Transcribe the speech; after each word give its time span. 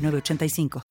985. 0.00 0.82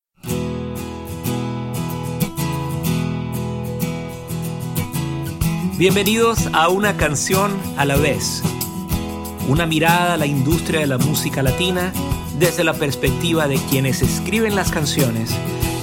Bienvenidos 5.78 6.48
a 6.52 6.68
una 6.68 6.96
canción 6.96 7.58
a 7.76 7.84
la 7.84 7.96
vez. 7.96 8.42
Una 9.48 9.66
mirada 9.66 10.14
a 10.14 10.16
la 10.16 10.26
industria 10.26 10.80
de 10.80 10.86
la 10.86 10.98
música 10.98 11.42
latina 11.42 11.92
desde 12.38 12.64
la 12.64 12.74
perspectiva 12.74 13.48
de 13.48 13.56
quienes 13.70 14.02
escriben 14.02 14.54
las 14.54 14.70
canciones, 14.70 15.30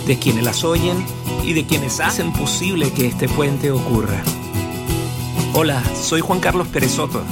de 0.06 0.20
quienes 0.20 0.44
las 0.44 0.64
oyen 0.64 1.04
y 1.44 1.54
de 1.54 1.66
quienes 1.66 2.00
hacen 2.00 2.32
posible 2.32 2.92
que 2.92 3.08
este 3.08 3.28
puente 3.28 3.72
ocurra. 3.72 4.22
Hola, 5.54 5.84
soy 5.96 6.22
Juan 6.22 6.40
Carlos 6.40 6.68
Perezoto. 6.68 7.24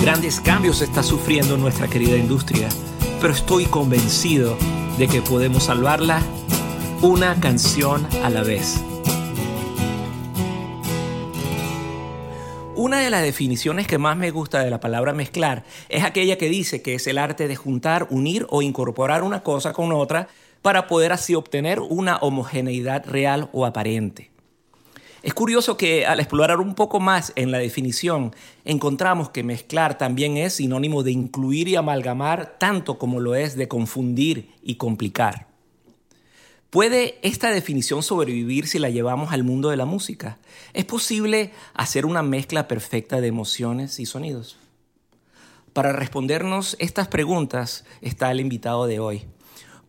Grandes 0.00 0.40
cambios 0.40 0.82
está 0.82 1.04
sufriendo 1.04 1.56
nuestra 1.56 1.86
querida 1.86 2.16
industria, 2.16 2.68
pero 3.20 3.32
estoy 3.32 3.66
convencido 3.66 4.56
de 5.02 5.08
que 5.08 5.20
podemos 5.20 5.64
salvarla 5.64 6.22
una 7.02 7.40
canción 7.40 8.06
a 8.22 8.30
la 8.30 8.44
vez. 8.44 8.80
Una 12.76 13.00
de 13.00 13.10
las 13.10 13.24
definiciones 13.24 13.88
que 13.88 13.98
más 13.98 14.16
me 14.16 14.30
gusta 14.30 14.62
de 14.62 14.70
la 14.70 14.78
palabra 14.78 15.12
mezclar 15.12 15.64
es 15.88 16.04
aquella 16.04 16.38
que 16.38 16.48
dice 16.48 16.82
que 16.82 16.94
es 16.94 17.08
el 17.08 17.18
arte 17.18 17.48
de 17.48 17.56
juntar, 17.56 18.06
unir 18.10 18.46
o 18.48 18.62
incorporar 18.62 19.24
una 19.24 19.42
cosa 19.42 19.72
con 19.72 19.90
otra 19.90 20.28
para 20.62 20.86
poder 20.86 21.10
así 21.10 21.34
obtener 21.34 21.80
una 21.80 22.18
homogeneidad 22.18 23.04
real 23.04 23.48
o 23.52 23.66
aparente. 23.66 24.31
Es 25.22 25.34
curioso 25.34 25.76
que 25.76 26.04
al 26.04 26.18
explorar 26.18 26.58
un 26.58 26.74
poco 26.74 26.98
más 26.98 27.32
en 27.36 27.52
la 27.52 27.58
definición, 27.58 28.34
encontramos 28.64 29.30
que 29.30 29.44
mezclar 29.44 29.96
también 29.96 30.36
es 30.36 30.54
sinónimo 30.54 31.04
de 31.04 31.12
incluir 31.12 31.68
y 31.68 31.76
amalgamar 31.76 32.56
tanto 32.58 32.98
como 32.98 33.20
lo 33.20 33.36
es 33.36 33.56
de 33.56 33.68
confundir 33.68 34.50
y 34.64 34.74
complicar. 34.74 35.46
¿Puede 36.70 37.18
esta 37.22 37.50
definición 37.50 38.02
sobrevivir 38.02 38.66
si 38.66 38.80
la 38.80 38.90
llevamos 38.90 39.30
al 39.32 39.44
mundo 39.44 39.68
de 39.68 39.76
la 39.76 39.84
música? 39.84 40.38
¿Es 40.72 40.86
posible 40.86 41.52
hacer 41.74 42.04
una 42.04 42.22
mezcla 42.22 42.66
perfecta 42.66 43.20
de 43.20 43.28
emociones 43.28 44.00
y 44.00 44.06
sonidos? 44.06 44.56
Para 45.72 45.92
respondernos 45.92 46.76
estas 46.80 47.06
preguntas 47.06 47.84
está 48.00 48.30
el 48.32 48.40
invitado 48.40 48.86
de 48.86 48.98
hoy 48.98 49.22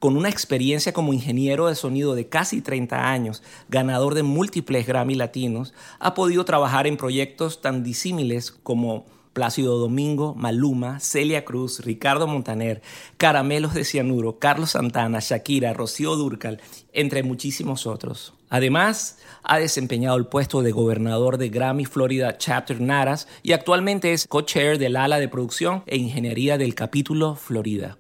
con 0.04 0.18
una 0.18 0.28
experiencia 0.28 0.92
como 0.92 1.14
ingeniero 1.14 1.68
de 1.68 1.76
sonido 1.76 2.14
de 2.14 2.28
casi 2.28 2.60
30 2.62 3.10
años, 3.10 3.42
ganador 3.70 4.16
de 4.16 4.24
múltiples 4.24 4.86
Grammy 4.86 5.16
latinos, 5.16 5.74
ha 5.98 6.14
podido 6.14 6.44
trabajar 6.44 6.88
en 6.88 6.98
proyectos 6.98 7.62
tan 7.62 7.86
disímiles 7.86 8.52
como 8.52 9.06
Plácido 9.32 9.78
Domingo, 9.78 10.36
Maluma, 10.36 11.00
Celia 11.00 11.46
Cruz, 11.46 11.80
Ricardo 11.86 12.28
Montaner, 12.28 12.82
Caramelos 13.16 13.74
de 13.74 13.86
Cianuro, 13.86 14.40
Carlos 14.40 14.72
Santana, 14.72 15.20
Shakira, 15.22 15.72
Rocío 15.72 16.18
Durcal, 16.18 16.60
entre 16.92 17.24
muchísimos 17.24 17.88
otros. 17.88 18.34
Además, 18.50 19.20
ha 19.42 19.58
desempeñado 19.58 20.18
el 20.18 20.26
puesto 20.26 20.64
de 20.64 20.74
gobernador 20.74 21.38
de 21.38 21.48
Grammy 21.48 21.86
Florida 21.86 22.38
Chapter 22.38 22.82
Naras 22.82 23.30
y 23.42 23.54
actualmente 23.54 24.12
es 24.12 24.28
co-chair 24.28 24.78
del 24.80 24.98
ala 24.98 25.20
de 25.20 25.30
producción 25.30 25.82
e 25.86 25.96
ingeniería 25.96 26.58
del 26.58 26.76
capítulo 26.76 27.36
Florida. 27.36 28.00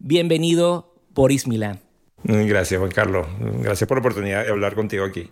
Bienvenido, 0.00 0.87
Boris 1.18 1.48
Milán. 1.48 1.80
Gracias, 2.22 2.78
Juan 2.78 2.92
Carlos. 2.92 3.26
Gracias 3.60 3.88
por 3.88 3.96
la 3.96 4.00
oportunidad 4.02 4.44
de 4.44 4.50
hablar 4.50 4.76
contigo 4.76 5.04
aquí. 5.04 5.28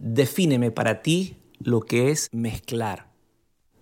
Defíneme 0.00 0.72
para 0.72 1.02
ti 1.02 1.36
lo 1.60 1.82
que 1.82 2.10
es 2.10 2.28
mezclar. 2.32 3.06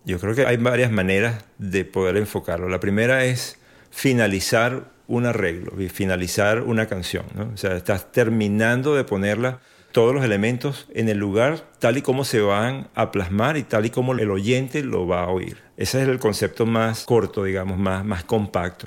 Yo 0.04 0.20
creo 0.20 0.34
que 0.34 0.44
hay 0.44 0.58
varias 0.58 0.92
maneras 0.92 1.46
de 1.56 1.86
poder 1.86 2.18
enfocarlo. 2.18 2.68
La 2.68 2.80
primera 2.80 3.24
es 3.24 3.58
finalizar 3.90 4.90
un 5.06 5.24
arreglo, 5.24 5.72
finalizar 5.88 6.60
una 6.60 6.84
canción. 6.84 7.24
O 7.54 7.56
sea, 7.56 7.76
estás 7.76 8.12
terminando 8.12 8.94
de 8.94 9.04
ponerla 9.04 9.60
todos 9.92 10.14
los 10.14 10.22
elementos 10.22 10.86
en 10.92 11.08
el 11.08 11.16
lugar 11.16 11.64
tal 11.78 11.96
y 11.96 12.02
como 12.02 12.24
se 12.24 12.42
van 12.42 12.90
a 12.94 13.10
plasmar 13.10 13.56
y 13.56 13.62
tal 13.62 13.86
y 13.86 13.90
como 13.90 14.12
el 14.12 14.30
oyente 14.30 14.82
lo 14.82 15.06
va 15.06 15.22
a 15.22 15.28
oír. 15.28 15.56
Ese 15.78 16.02
es 16.02 16.08
el 16.08 16.18
concepto 16.18 16.66
más 16.66 17.06
corto, 17.06 17.44
digamos, 17.44 17.78
más, 17.78 18.04
más 18.04 18.22
compacto. 18.24 18.86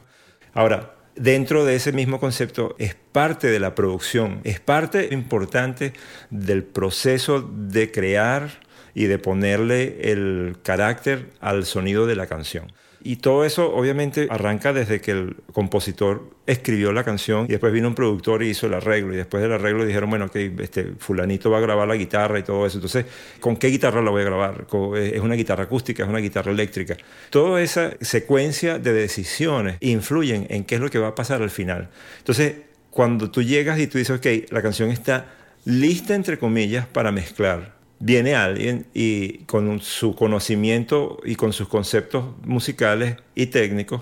Ahora, 0.53 1.00
dentro 1.15 1.65
de 1.65 1.75
ese 1.75 1.91
mismo 1.91 2.19
concepto 2.19 2.75
es 2.79 2.95
parte 2.95 3.47
de 3.47 3.59
la 3.59 3.75
producción, 3.75 4.41
es 4.43 4.59
parte 4.59 5.09
importante 5.11 5.93
del 6.29 6.63
proceso 6.63 7.41
de 7.41 7.91
crear 7.91 8.49
y 8.93 9.05
de 9.05 9.19
ponerle 9.19 10.11
el 10.11 10.57
carácter 10.63 11.29
al 11.39 11.65
sonido 11.65 12.05
de 12.07 12.15
la 12.15 12.27
canción. 12.27 12.71
Y 13.03 13.17
todo 13.17 13.45
eso 13.45 13.73
obviamente 13.73 14.27
arranca 14.29 14.73
desde 14.73 15.01
que 15.01 15.11
el 15.11 15.35
compositor 15.53 16.29
escribió 16.45 16.91
la 16.91 17.03
canción 17.03 17.45
y 17.45 17.49
después 17.49 17.73
vino 17.73 17.87
un 17.87 17.95
productor 17.95 18.43
y 18.43 18.49
hizo 18.49 18.67
el 18.67 18.73
arreglo 18.75 19.13
y 19.13 19.17
después 19.17 19.41
del 19.41 19.53
arreglo 19.53 19.85
dijeron, 19.85 20.09
bueno, 20.09 20.29
que 20.29 20.53
este 20.59 20.93
fulanito 20.99 21.49
va 21.49 21.57
a 21.57 21.61
grabar 21.61 21.87
la 21.87 21.95
guitarra 21.95 22.37
y 22.39 22.43
todo 22.43 22.65
eso. 22.65 22.77
Entonces, 22.77 23.05
¿con 23.39 23.57
qué 23.57 23.67
guitarra 23.67 24.01
la 24.01 24.11
voy 24.11 24.21
a 24.21 24.25
grabar? 24.25 24.67
¿Es 24.97 25.19
una 25.19 25.35
guitarra 25.35 25.63
acústica? 25.63 26.03
¿Es 26.03 26.09
una 26.09 26.19
guitarra 26.19 26.51
eléctrica? 26.51 26.95
Toda 27.29 27.61
esa 27.61 27.93
secuencia 28.01 28.77
de 28.77 28.93
decisiones 28.93 29.77
influyen 29.79 30.45
en 30.49 30.63
qué 30.63 30.75
es 30.75 30.81
lo 30.81 30.89
que 30.89 30.99
va 30.99 31.09
a 31.09 31.15
pasar 31.15 31.41
al 31.41 31.49
final. 31.49 31.89
Entonces, 32.19 32.55
cuando 32.91 33.31
tú 33.31 33.41
llegas 33.41 33.79
y 33.79 33.87
tú 33.87 33.97
dices, 33.97 34.17
ok, 34.17 34.51
la 34.51 34.61
canción 34.61 34.89
está 34.89 35.33
lista, 35.65 36.13
entre 36.13 36.37
comillas, 36.37 36.85
para 36.85 37.11
mezclar 37.11 37.80
viene 38.01 38.35
alguien 38.35 38.87
y 38.93 39.39
con 39.45 39.79
su 39.79 40.15
conocimiento 40.15 41.19
y 41.23 41.35
con 41.35 41.53
sus 41.53 41.67
conceptos 41.67 42.25
musicales 42.43 43.17
y 43.35 43.45
técnicos 43.45 44.01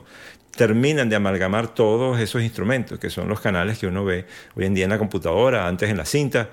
terminan 0.55 1.09
de 1.09 1.17
amalgamar 1.17 1.73
todos 1.73 2.19
esos 2.19 2.41
instrumentos, 2.41 2.97
que 2.97 3.09
son 3.09 3.27
los 3.27 3.39
canales 3.39 3.77
que 3.77 3.87
uno 3.87 4.03
ve 4.03 4.25
hoy 4.55 4.65
en 4.65 4.73
día 4.73 4.85
en 4.85 4.89
la 4.89 4.97
computadora, 4.97 5.67
antes 5.67 5.89
en 5.89 5.97
la 5.97 6.05
cinta. 6.05 6.49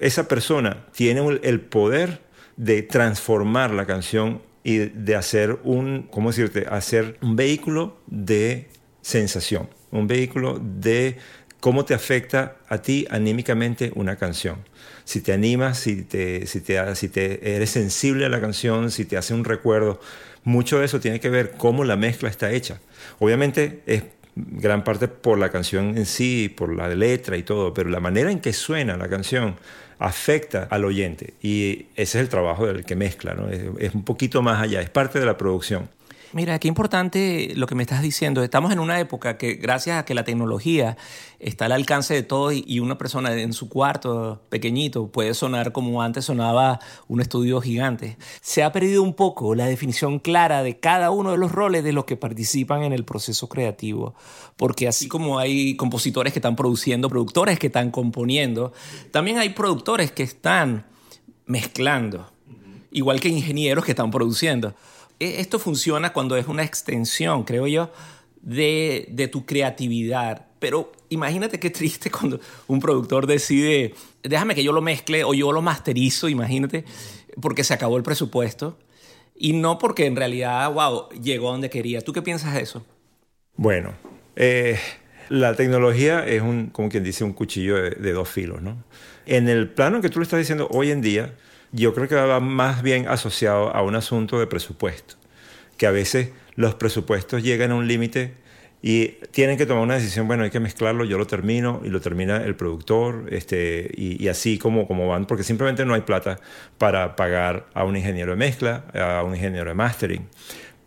Esa 0.00 0.28
persona 0.28 0.86
tiene 0.92 1.40
el 1.42 1.60
poder 1.60 2.22
de 2.56 2.82
transformar 2.82 3.72
la 3.72 3.86
canción 3.86 4.40
y 4.64 4.78
de 4.78 5.16
hacer 5.16 5.58
un, 5.64 6.08
¿cómo 6.10 6.30
decirte?, 6.30 6.66
hacer 6.68 7.18
un 7.22 7.36
vehículo 7.36 7.98
de 8.06 8.68
sensación, 9.02 9.68
un 9.90 10.06
vehículo 10.06 10.60
de 10.62 11.16
cómo 11.60 11.84
te 11.84 11.94
afecta 11.94 12.56
a 12.68 12.78
ti 12.78 13.06
anímicamente 13.10 13.92
una 13.94 14.16
canción 14.16 14.58
si 15.08 15.22
te 15.22 15.32
animas, 15.32 15.78
si, 15.78 16.02
te, 16.02 16.46
si, 16.46 16.62
eres 16.68 17.70
sensible 17.70 18.26
a 18.26 18.28
la 18.28 18.42
canción, 18.42 18.90
si 18.90 19.06
te 19.06 19.16
hace 19.16 19.32
un 19.32 19.42
recuerdo. 19.42 19.98
Mucho 20.44 20.80
de 20.80 20.84
eso 20.84 21.00
tiene 21.00 21.18
que 21.18 21.30
ver 21.30 21.52
cómo 21.52 21.82
la 21.82 21.96
mezcla 21.96 22.28
está 22.28 22.52
hecha. 22.52 22.78
Obviamente 23.18 23.80
es 23.86 24.02
gran 24.34 24.84
parte 24.84 25.08
por 25.08 25.38
la 25.38 25.48
canción 25.48 25.96
en 25.96 26.04
sí, 26.04 26.52
por 26.54 26.74
la 26.74 26.94
letra 26.94 27.38
y 27.38 27.42
todo, 27.42 27.72
pero 27.72 27.88
la 27.88 28.00
manera 28.00 28.30
en 28.30 28.38
que 28.40 28.52
suena 28.52 28.98
la 28.98 29.08
canción 29.08 29.56
afecta 29.98 30.64
al 30.70 30.84
oyente 30.84 31.32
y 31.40 31.86
ese 31.96 32.18
es 32.18 32.24
el 32.24 32.28
trabajo 32.28 32.66
del 32.66 32.84
que 32.84 32.94
mezcla, 32.94 33.32
¿no? 33.32 33.48
es, 33.48 33.94
un 33.94 34.04
poquito 34.04 34.42
más 34.42 34.62
allá, 34.62 34.82
es 34.82 34.90
parte 34.90 35.18
de 35.18 35.24
la 35.24 35.38
producción. 35.38 35.88
Mira, 36.34 36.58
qué 36.58 36.68
importante 36.68 37.54
lo 37.56 37.66
que 37.66 37.74
me 37.74 37.82
estás 37.82 38.02
diciendo. 38.02 38.42
Estamos 38.42 38.70
en 38.70 38.80
una 38.80 39.00
época 39.00 39.38
que 39.38 39.54
gracias 39.54 39.98
a 39.98 40.04
que 40.04 40.12
la 40.12 40.24
tecnología 40.24 40.98
está 41.38 41.64
al 41.64 41.72
alcance 41.72 42.12
de 42.12 42.22
todos 42.22 42.52
y 42.54 42.80
una 42.80 42.98
persona 42.98 43.32
en 43.32 43.54
su 43.54 43.70
cuarto 43.70 44.42
pequeñito 44.50 45.06
puede 45.06 45.32
sonar 45.32 45.72
como 45.72 46.02
antes 46.02 46.26
sonaba 46.26 46.80
un 47.06 47.22
estudio 47.22 47.62
gigante. 47.62 48.18
Se 48.42 48.62
ha 48.62 48.72
perdido 48.72 49.02
un 49.02 49.14
poco 49.14 49.54
la 49.54 49.64
definición 49.64 50.18
clara 50.18 50.62
de 50.62 50.78
cada 50.78 51.10
uno 51.10 51.30
de 51.30 51.38
los 51.38 51.50
roles 51.50 51.82
de 51.82 51.94
los 51.94 52.04
que 52.04 52.16
participan 52.18 52.82
en 52.82 52.92
el 52.92 53.06
proceso 53.06 53.48
creativo. 53.48 54.14
Porque 54.58 54.86
así 54.86 55.08
como 55.08 55.38
hay 55.38 55.76
compositores 55.76 56.34
que 56.34 56.40
están 56.40 56.56
produciendo, 56.56 57.08
productores 57.08 57.58
que 57.58 57.68
están 57.68 57.90
componiendo, 57.90 58.74
también 59.12 59.38
hay 59.38 59.48
productores 59.50 60.12
que 60.12 60.24
están 60.24 60.84
mezclando, 61.46 62.30
igual 62.90 63.18
que 63.18 63.30
ingenieros 63.30 63.86
que 63.86 63.92
están 63.92 64.10
produciendo. 64.10 64.74
E, 65.20 65.40
esto 65.40 65.58
funciona 65.58 66.12
cuando 66.12 66.36
es 66.36 66.46
una 66.46 66.64
extensión, 66.64 67.44
creo 67.44 67.66
yo, 67.66 67.90
de, 68.42 69.28
tu 69.30 69.44
creatividad. 69.44 70.46
Pero 70.58 70.92
imagínate 71.08 71.60
qué 71.60 71.70
triste 71.70 72.10
cuando 72.10 72.40
un 72.66 72.80
productor 72.80 73.26
decide, 73.26 73.94
déjame 74.22 74.54
que 74.54 74.64
yo 74.64 74.72
lo 74.72 74.82
mezcle 74.82 75.24
o 75.24 75.34
yo 75.34 75.52
lo 75.52 75.62
masterizo, 75.62 76.28
imagínate, 76.28 76.84
porque 77.40 77.64
se 77.64 77.74
acabó 77.74 77.96
el 77.96 78.02
presupuesto. 78.02 78.78
Y 79.40 79.52
no 79.52 79.78
porque 79.78 80.06
en 80.06 80.16
realidad, 80.16 80.72
wow, 80.72 81.10
llegó 81.10 81.52
donde 81.52 81.70
quería. 81.70 82.00
¿Tú 82.00 82.12
qué 82.12 82.22
piensas 82.22 82.54
de 82.54 82.62
eso? 82.62 82.84
Bueno, 83.56 83.94
eh, 84.34 84.78
La 85.28 85.54
tecnología 85.54 86.26
es 86.26 86.42
un, 86.42 86.70
como 86.70 86.88
quien 86.88 87.04
dice, 87.04 87.22
un 87.22 87.34
cuchillo 87.34 87.76
de, 87.76 88.12
dos 88.12 88.28
filos, 88.28 88.62
¿no? 88.62 88.82
En 89.26 89.48
el 89.48 89.68
plano 89.68 90.00
que 90.00 90.08
tú 90.08 90.18
le 90.18 90.24
estás 90.24 90.38
diciendo 90.38 90.68
hoy 90.72 90.90
en 90.90 91.02
día, 91.02 91.34
yo 91.72 91.94
creo 91.94 92.08
que 92.08 92.14
va 92.14 92.40
más 92.40 92.82
bien 92.82 93.08
asociado 93.08 93.74
a 93.74 93.82
un 93.82 93.94
asunto 93.94 94.38
de 94.38 94.46
presupuesto, 94.46 95.16
que 95.76 95.86
a 95.86 95.90
veces 95.90 96.30
los 96.54 96.74
presupuestos 96.74 97.42
llegan 97.42 97.70
a 97.70 97.74
un 97.74 97.86
límite 97.86 98.34
y 98.80 99.08
tienen 99.32 99.58
que 99.58 99.66
tomar 99.66 99.82
una 99.82 99.94
decisión, 99.94 100.28
bueno, 100.28 100.44
hay 100.44 100.50
que 100.50 100.60
mezclarlo, 100.60 101.04
yo 101.04 101.18
lo 101.18 101.26
termino 101.26 101.80
y 101.84 101.88
lo 101.88 102.00
termina 102.00 102.36
el 102.36 102.54
productor, 102.54 103.26
este, 103.30 103.90
y, 103.96 104.28
así 104.28 104.56
como, 104.58 104.86
como 104.86 105.08
van, 105.08 105.26
porque 105.26 105.42
simplemente 105.42 105.84
no 105.84 105.94
hay 105.94 106.02
plata 106.02 106.38
para 106.78 107.16
pagar 107.16 107.66
a 107.74 107.84
un 107.84 107.96
ingeniero 107.96 108.32
de 108.32 108.36
mezcla, 108.36 108.84
a 108.94 109.24
un 109.24 109.34
ingeniero 109.34 109.68
de 109.68 109.74
mastering. 109.74 110.28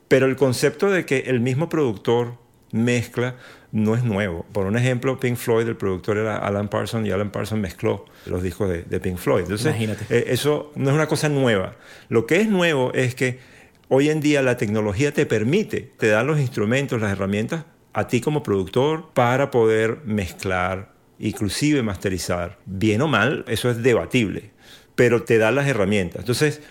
Pero 0.08 0.26
el 0.26 0.36
concepto 0.36 0.90
de 0.90 1.06
que 1.06 1.20
el 1.28 1.42
mismo 1.42 1.68
productor 1.70 2.38
mezcla 2.72 3.36
no 3.72 3.96
es 3.96 4.04
nuevo. 4.04 4.46
Por 4.52 4.66
un 4.66 4.78
ejemplo, 4.78 5.20
Pink 5.20 5.38
Floyd, 5.38 5.68
el 5.68 5.78
productor 5.78 6.18
era 6.18 6.38
Alan 6.38 6.68
Parsons 6.68 7.08
y 7.08 7.12
Alan 7.12 7.32
Parsons 7.32 7.62
mezcló 7.62 8.06
los 8.26 8.44
discos 8.44 8.70
de, 8.70 9.00
Pink 9.00 9.18
Floyd. 9.18 9.44
Entonces, 9.44 9.76
eh, 10.10 10.26
eso 10.28 10.72
no 10.76 10.90
es 10.90 10.96
una 10.96 11.08
cosa 11.08 11.30
nueva. 11.30 11.76
Lo 12.10 12.26
que 12.26 12.42
es 12.42 12.50
nuevo 12.50 12.92
es 12.94 13.16
que 13.16 13.40
hoy 13.88 14.10
en 14.10 14.20
día 14.20 14.42
la 14.42 14.58
tecnología 14.58 15.14
te 15.14 15.26
permite, 15.26 15.92
te 15.98 16.08
da 16.08 16.24
los 16.24 16.40
instrumentos, 16.40 17.02
las 17.02 17.12
herramientas 17.12 17.66
a 17.94 18.08
ti 18.08 18.22
como 18.22 18.44
productor 18.44 19.10
para 19.14 19.52
poder 19.52 20.00
mezclar, 20.06 20.94
inclusive 21.20 21.82
masterizar. 21.84 22.58
Bien 22.66 23.02
o 23.02 23.08
mal, 23.08 23.46
eso 23.48 23.70
es 23.70 23.82
debatible, 23.84 24.52
pero 24.96 25.24
te 25.24 25.38
da 25.38 25.52
las 25.52 25.68
herramientas. 25.68 26.22
Entonces, 26.22 26.62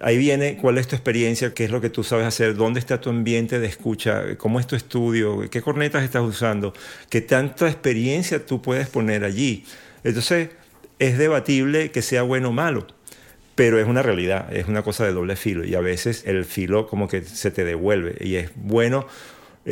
ahí 0.00 0.18
viene 0.18 0.56
cuál 0.56 0.78
es 0.78 0.86
tu 0.86 0.96
experiencia, 0.96 1.52
qué 1.52 1.64
es 1.64 1.70
lo 1.70 1.80
que 1.80 1.90
tú 1.90 2.04
sabes 2.04 2.26
hacer, 2.26 2.54
dónde 2.54 2.80
está 2.80 3.00
tu 3.00 3.10
ambiente 3.10 3.58
de 3.58 3.66
escucha, 3.66 4.36
cómo 4.36 4.60
es 4.60 4.66
tu 4.66 4.76
estudio, 4.76 5.48
qué 5.50 5.62
cornetas 5.62 6.04
estás 6.04 6.22
usando, 6.22 6.72
qué 7.08 7.20
tanta 7.20 7.68
experiencia 7.68 8.44
tú 8.46 8.62
puedes 8.62 8.88
poner 8.88 9.24
allí. 9.24 9.64
Entonces, 10.04 10.50
es 10.98 11.18
debatible 11.18 11.90
que 11.90 12.02
sea 12.02 12.22
bueno 12.22 12.50
o 12.50 12.52
malo, 12.52 12.86
pero 13.54 13.80
es 13.80 13.86
una 13.86 14.02
realidad, 14.02 14.54
es 14.54 14.68
una 14.68 14.82
cosa 14.82 15.04
de 15.04 15.12
doble 15.12 15.36
filo 15.36 15.64
y 15.64 15.74
a 15.74 15.80
veces 15.80 16.24
el 16.26 16.44
filo 16.44 16.86
como 16.86 17.08
que 17.08 17.22
se 17.22 17.50
te 17.50 17.64
devuelve 17.64 18.16
y 18.20 18.36
es 18.36 18.50
bueno 18.54 19.06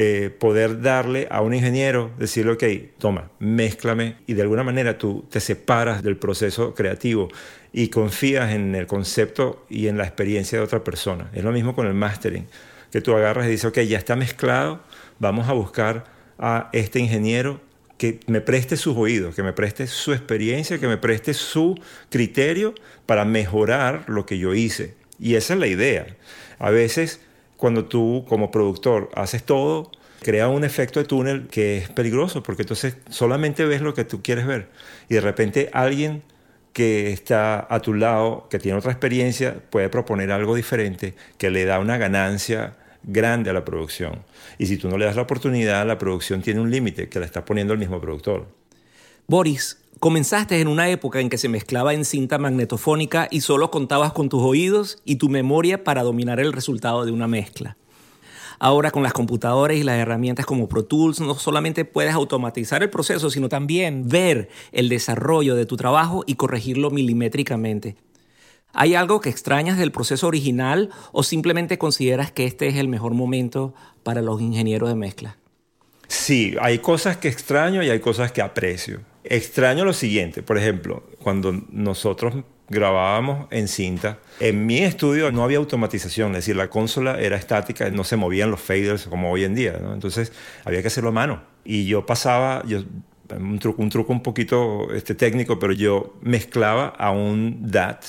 eh, 0.00 0.30
poder 0.30 0.80
darle 0.80 1.26
a 1.28 1.40
un 1.40 1.54
ingeniero, 1.54 2.12
decirle, 2.20 2.52
ok, 2.52 2.62
toma, 2.98 3.32
mézclame 3.40 4.14
y 4.28 4.34
de 4.34 4.42
alguna 4.42 4.62
manera 4.62 4.96
tú 4.96 5.26
te 5.28 5.40
separas 5.40 6.04
del 6.04 6.16
proceso 6.16 6.72
creativo 6.72 7.26
y 7.72 7.88
confías 7.88 8.52
en 8.52 8.76
el 8.76 8.86
concepto 8.86 9.66
y 9.68 9.88
en 9.88 9.98
la 9.98 10.04
experiencia 10.04 10.56
de 10.56 10.64
otra 10.64 10.84
persona. 10.84 11.32
Es 11.34 11.42
lo 11.42 11.50
mismo 11.50 11.74
con 11.74 11.88
el 11.88 11.94
mastering, 11.94 12.46
que 12.92 13.00
tú 13.00 13.12
agarras 13.12 13.48
y 13.48 13.50
dices, 13.50 13.64
ok, 13.64 13.80
ya 13.80 13.98
está 13.98 14.14
mezclado, 14.14 14.84
vamos 15.18 15.48
a 15.48 15.52
buscar 15.52 16.04
a 16.38 16.70
este 16.72 17.00
ingeniero 17.00 17.60
que 17.96 18.20
me 18.28 18.40
preste 18.40 18.76
sus 18.76 18.96
oídos, 18.96 19.34
que 19.34 19.42
me 19.42 19.52
preste 19.52 19.88
su 19.88 20.12
experiencia, 20.12 20.78
que 20.78 20.86
me 20.86 20.98
preste 20.98 21.34
su 21.34 21.74
criterio 22.08 22.72
para 23.04 23.24
mejorar 23.24 24.04
lo 24.06 24.26
que 24.26 24.38
yo 24.38 24.54
hice. 24.54 24.94
Y 25.18 25.34
esa 25.34 25.54
es 25.54 25.58
la 25.58 25.66
idea. 25.66 26.06
A 26.60 26.70
veces 26.70 27.20
cuando 27.58 27.84
tú 27.84 28.24
como 28.26 28.50
productor 28.50 29.10
haces 29.14 29.42
todo, 29.42 29.90
crea 30.22 30.48
un 30.48 30.64
efecto 30.64 31.00
de 31.00 31.06
túnel 31.06 31.48
que 31.48 31.76
es 31.76 31.90
peligroso, 31.90 32.42
porque 32.42 32.62
entonces 32.62 32.96
solamente 33.10 33.66
ves 33.66 33.82
lo 33.82 33.92
que 33.92 34.04
tú 34.04 34.22
quieres 34.22 34.46
ver. 34.46 34.68
Y 35.10 35.14
de 35.14 35.20
repente 35.20 35.68
alguien 35.72 36.22
que 36.72 37.12
está 37.12 37.66
a 37.68 37.80
tu 37.80 37.94
lado, 37.94 38.46
que 38.48 38.60
tiene 38.60 38.78
otra 38.78 38.92
experiencia, 38.92 39.56
puede 39.70 39.88
proponer 39.88 40.30
algo 40.30 40.54
diferente 40.54 41.14
que 41.36 41.50
le 41.50 41.64
da 41.64 41.80
una 41.80 41.98
ganancia 41.98 42.76
grande 43.02 43.50
a 43.50 43.52
la 43.52 43.64
producción. 43.64 44.24
Y 44.58 44.66
si 44.66 44.76
tú 44.76 44.88
no 44.88 44.96
le 44.96 45.06
das 45.06 45.16
la 45.16 45.22
oportunidad, 45.22 45.84
la 45.84 45.98
producción 45.98 46.40
tiene 46.42 46.60
un 46.60 46.70
límite 46.70 47.08
que 47.08 47.18
la 47.18 47.26
está 47.26 47.44
poniendo 47.44 47.72
el 47.72 47.80
mismo 47.80 48.00
productor. 48.00 48.46
Boris, 49.26 49.78
Comenzaste 50.00 50.60
en 50.60 50.68
una 50.68 50.88
época 50.90 51.18
en 51.18 51.28
que 51.28 51.38
se 51.38 51.48
mezclaba 51.48 51.92
en 51.92 52.04
cinta 52.04 52.38
magnetofónica 52.38 53.26
y 53.32 53.40
solo 53.40 53.72
contabas 53.72 54.12
con 54.12 54.28
tus 54.28 54.40
oídos 54.40 55.02
y 55.04 55.16
tu 55.16 55.28
memoria 55.28 55.82
para 55.82 56.04
dominar 56.04 56.38
el 56.38 56.52
resultado 56.52 57.04
de 57.04 57.10
una 57.10 57.26
mezcla. 57.26 57.76
Ahora 58.60 58.92
con 58.92 59.02
las 59.02 59.12
computadoras 59.12 59.76
y 59.76 59.82
las 59.82 59.98
herramientas 59.98 60.46
como 60.46 60.68
Pro 60.68 60.84
Tools 60.84 61.18
no 61.18 61.34
solamente 61.34 61.84
puedes 61.84 62.14
automatizar 62.14 62.84
el 62.84 62.90
proceso, 62.90 63.28
sino 63.28 63.48
también 63.48 64.08
ver 64.08 64.48
el 64.70 64.88
desarrollo 64.88 65.56
de 65.56 65.66
tu 65.66 65.76
trabajo 65.76 66.22
y 66.28 66.36
corregirlo 66.36 66.90
milimétricamente. 66.90 67.96
¿Hay 68.72 68.94
algo 68.94 69.20
que 69.20 69.30
extrañas 69.30 69.78
del 69.78 69.90
proceso 69.90 70.28
original 70.28 70.90
o 71.10 71.24
simplemente 71.24 71.76
consideras 71.76 72.30
que 72.30 72.44
este 72.44 72.68
es 72.68 72.76
el 72.76 72.86
mejor 72.86 73.14
momento 73.14 73.74
para 74.04 74.22
los 74.22 74.40
ingenieros 74.40 74.90
de 74.90 74.94
mezcla? 74.94 75.38
Sí, 76.06 76.54
hay 76.60 76.78
cosas 76.78 77.16
que 77.16 77.26
extraño 77.26 77.82
y 77.82 77.90
hay 77.90 77.98
cosas 77.98 78.30
que 78.30 78.42
aprecio. 78.42 79.00
Extraño 79.30 79.84
lo 79.84 79.92
siguiente, 79.92 80.42
por 80.42 80.56
ejemplo, 80.56 81.02
cuando 81.22 81.52
nosotros 81.70 82.34
grabábamos 82.70 83.46
en 83.50 83.68
cinta, 83.68 84.20
en 84.40 84.64
mi 84.64 84.78
estudio 84.78 85.30
no 85.30 85.44
había 85.44 85.58
automatización, 85.58 86.30
es 86.30 86.38
decir, 86.38 86.56
la 86.56 86.70
consola 86.70 87.20
era 87.20 87.36
estática, 87.36 87.90
no 87.90 88.04
se 88.04 88.16
movían 88.16 88.50
los 88.50 88.60
faders 88.60 89.04
como 89.04 89.30
hoy 89.30 89.44
en 89.44 89.54
día, 89.54 89.78
entonces 89.92 90.32
había 90.64 90.80
que 90.80 90.88
hacerlo 90.88 91.10
a 91.10 91.12
mano. 91.12 91.42
Y 91.62 91.84
yo 91.84 92.06
pasaba, 92.06 92.62
yo, 92.66 92.84
un, 93.38 93.58
truco, 93.58 93.82
un 93.82 93.90
truco 93.90 94.14
un 94.14 94.22
poquito 94.22 94.90
este, 94.94 95.14
técnico, 95.14 95.58
pero 95.58 95.74
yo 95.74 96.16
mezclaba 96.22 96.88
a 96.88 97.10
un 97.10 97.70
DAT 97.70 98.04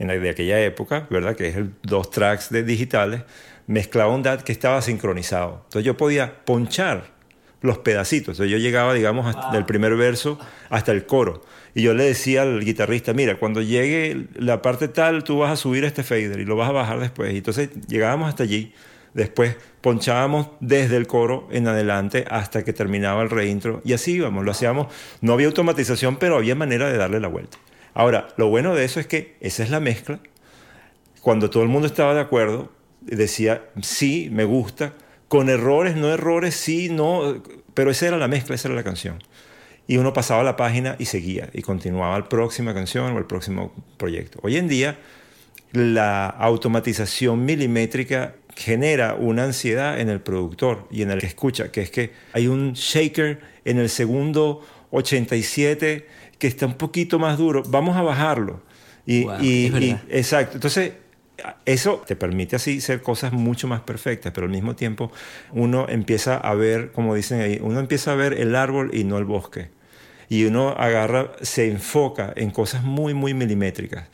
en 0.00 0.08
de 0.08 0.30
aquella 0.30 0.60
época, 0.60 1.06
¿verdad? 1.10 1.36
Que 1.36 1.46
es 1.46 1.56
dos 1.82 2.10
tracks 2.10 2.50
de 2.50 2.64
digitales, 2.64 3.22
mezclaba 3.68 4.12
un 4.12 4.24
DAT 4.24 4.42
que 4.42 4.50
estaba 4.50 4.82
sincronizado. 4.82 5.62
Entonces 5.66 5.84
yo 5.84 5.96
podía 5.96 6.44
ponchar 6.44 7.15
los 7.66 7.78
pedacitos. 7.78 8.38
yo 8.38 8.44
llegaba, 8.44 8.94
digamos, 8.94 9.34
del 9.52 9.64
primer 9.64 9.96
verso 9.96 10.38
hasta 10.70 10.92
el 10.92 11.06
coro. 11.06 11.42
Y 11.74 11.82
yo 11.82 11.92
le 11.92 12.04
decía 12.04 12.42
al 12.42 12.64
guitarrista, 12.64 13.12
mira, 13.12 13.38
cuando 13.38 13.60
llegue 13.60 14.28
la 14.34 14.62
parte 14.62 14.88
tal, 14.88 15.24
tú 15.24 15.38
vas 15.38 15.52
a 15.52 15.56
subir 15.56 15.84
este 15.84 16.02
fader 16.02 16.40
y 16.40 16.44
lo 16.44 16.56
vas 16.56 16.70
a 16.70 16.72
bajar 16.72 17.00
después. 17.00 17.34
Y 17.34 17.38
entonces 17.38 17.68
llegábamos 17.86 18.28
hasta 18.28 18.44
allí. 18.44 18.72
Después 19.12 19.56
ponchábamos 19.80 20.48
desde 20.60 20.96
el 20.96 21.06
coro 21.06 21.48
en 21.50 21.68
adelante 21.68 22.24
hasta 22.30 22.64
que 22.64 22.72
terminaba 22.72 23.22
el 23.22 23.30
reintro. 23.30 23.82
Y 23.84 23.92
así 23.92 24.12
íbamos, 24.12 24.44
lo 24.44 24.50
hacíamos. 24.50 24.86
No 25.20 25.32
había 25.32 25.46
automatización, 25.46 26.16
pero 26.16 26.36
había 26.36 26.54
manera 26.54 26.90
de 26.90 26.96
darle 26.96 27.20
la 27.20 27.28
vuelta. 27.28 27.58
Ahora, 27.94 28.28
lo 28.36 28.48
bueno 28.48 28.74
de 28.74 28.84
eso 28.84 29.00
es 29.00 29.06
que 29.06 29.36
esa 29.40 29.62
es 29.62 29.70
la 29.70 29.80
mezcla. 29.80 30.20
Cuando 31.22 31.50
todo 31.50 31.62
el 31.62 31.68
mundo 31.70 31.86
estaba 31.86 32.14
de 32.14 32.20
acuerdo, 32.20 32.70
decía, 33.00 33.64
sí, 33.80 34.28
me 34.30 34.44
gusta, 34.44 34.92
con 35.28 35.48
errores, 35.48 35.96
no 35.96 36.08
errores, 36.08 36.54
sí, 36.54 36.88
no, 36.88 37.42
pero 37.74 37.90
esa 37.90 38.08
era 38.08 38.16
la 38.16 38.28
mezcla, 38.28 38.54
esa 38.54 38.68
era 38.68 38.74
la 38.74 38.84
canción. 38.84 39.22
Y 39.88 39.98
uno 39.98 40.12
pasaba 40.12 40.42
la 40.42 40.56
página 40.56 40.96
y 40.98 41.06
seguía 41.06 41.48
y 41.52 41.62
continuaba 41.62 42.18
la 42.18 42.28
próxima 42.28 42.74
canción 42.74 43.12
o 43.14 43.18
el 43.18 43.24
próximo 43.24 43.72
proyecto. 43.96 44.40
Hoy 44.42 44.56
en 44.56 44.68
día, 44.68 44.98
la 45.72 46.26
automatización 46.26 47.44
milimétrica 47.44 48.34
genera 48.56 49.14
una 49.14 49.44
ansiedad 49.44 50.00
en 50.00 50.08
el 50.08 50.20
productor 50.20 50.88
y 50.90 51.02
en 51.02 51.10
el 51.10 51.20
que 51.20 51.26
escucha, 51.26 51.70
que 51.70 51.82
es 51.82 51.90
que 51.90 52.12
hay 52.32 52.48
un 52.48 52.72
shaker 52.72 53.40
en 53.64 53.78
el 53.78 53.88
segundo 53.88 54.64
87 54.90 56.06
que 56.38 56.46
está 56.46 56.66
un 56.66 56.74
poquito 56.74 57.18
más 57.18 57.38
duro, 57.38 57.62
vamos 57.68 57.96
a 57.96 58.02
bajarlo. 58.02 58.62
Y, 59.06 59.28
y 59.40 59.96
exacto, 60.08 60.56
entonces 60.56 60.92
eso 61.64 62.02
te 62.06 62.16
permite 62.16 62.56
así 62.56 62.80
ser 62.80 63.02
cosas 63.02 63.32
mucho 63.32 63.68
más 63.68 63.80
perfectas, 63.82 64.32
pero 64.32 64.46
al 64.46 64.52
mismo 64.52 64.74
tiempo 64.74 65.12
uno 65.52 65.86
empieza 65.88 66.36
a 66.36 66.54
ver, 66.54 66.92
como 66.92 67.14
dicen 67.14 67.40
ahí, 67.40 67.58
uno 67.62 67.80
empieza 67.80 68.12
a 68.12 68.14
ver 68.14 68.34
el 68.34 68.54
árbol 68.54 68.90
y 68.94 69.04
no 69.04 69.18
el 69.18 69.24
bosque. 69.24 69.70
Y 70.28 70.44
uno 70.44 70.70
agarra, 70.70 71.32
se 71.42 71.70
enfoca 71.70 72.32
en 72.36 72.50
cosas 72.50 72.82
muy, 72.82 73.14
muy 73.14 73.34
milimétricas. 73.34 74.08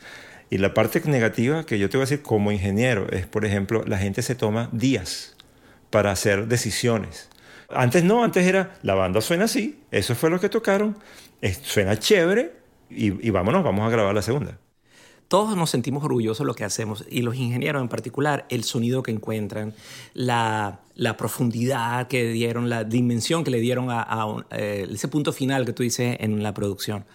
Y 0.49 0.59
la 0.59 0.73
parte 0.73 1.01
negativa 1.05 1.65
que 1.65 1.79
yo 1.79 1.89
te 1.89 1.97
voy 1.97 2.03
a 2.03 2.05
decir 2.05 2.21
como 2.21 2.51
ingeniero 2.51 3.09
es, 3.09 3.25
por 3.25 3.45
ejemplo, 3.45 3.83
la 3.87 3.97
gente 3.97 4.21
se 4.21 4.35
toma 4.35 4.69
días 4.71 5.35
para 5.89 6.11
hacer 6.11 6.47
decisiones. 6.47 7.29
Antes 7.69 8.03
no, 8.03 8.23
antes 8.23 8.45
era, 8.45 8.75
la 8.83 8.93
banda 8.93 9.21
suena 9.21 9.45
así, 9.45 9.79
eso 9.89 10.13
fue 10.13 10.29
lo 10.29 10.39
que 10.39 10.49
tocaron, 10.49 10.97
suena 11.63 11.97
chévere 11.97 12.51
y, 12.89 13.27
y 13.27 13.31
vámonos, 13.31 13.63
vamos 13.63 13.87
a 13.87 13.89
grabar 13.89 14.13
la 14.13 14.21
segunda 14.21 14.59
todos 15.33 15.57
nos 15.57 15.71
sentimos 15.71 16.03
orgullosos 16.03 16.37
de 16.37 16.45
lo 16.45 16.53
que 16.53 16.63
hacemos 16.63 17.05
y 17.09 17.23
los 17.23 17.33
ingenieros 17.33 17.81
en 17.81 17.89
particular, 17.89 18.45
el 18.49 18.63
sonido 18.63 19.01
que 19.01 19.09
encuentran, 19.09 19.73
la, 20.13 20.81
profundidad 21.17 22.07
que 22.07 22.29
dieron, 22.29 22.69
la 22.69 22.83
dimensión 22.83 23.43
que 23.43 23.49
le 23.49 23.59
dieron 23.59 23.87
a, 23.89 24.27
eh, 24.51 24.87
ese 24.91 25.07
punto 25.07 25.33
final 25.33 25.65
que 25.65 25.73
tú 25.73 25.81
dices 25.81 26.17
en 26.19 26.43
la 26.43 26.53
producción. 26.53 27.05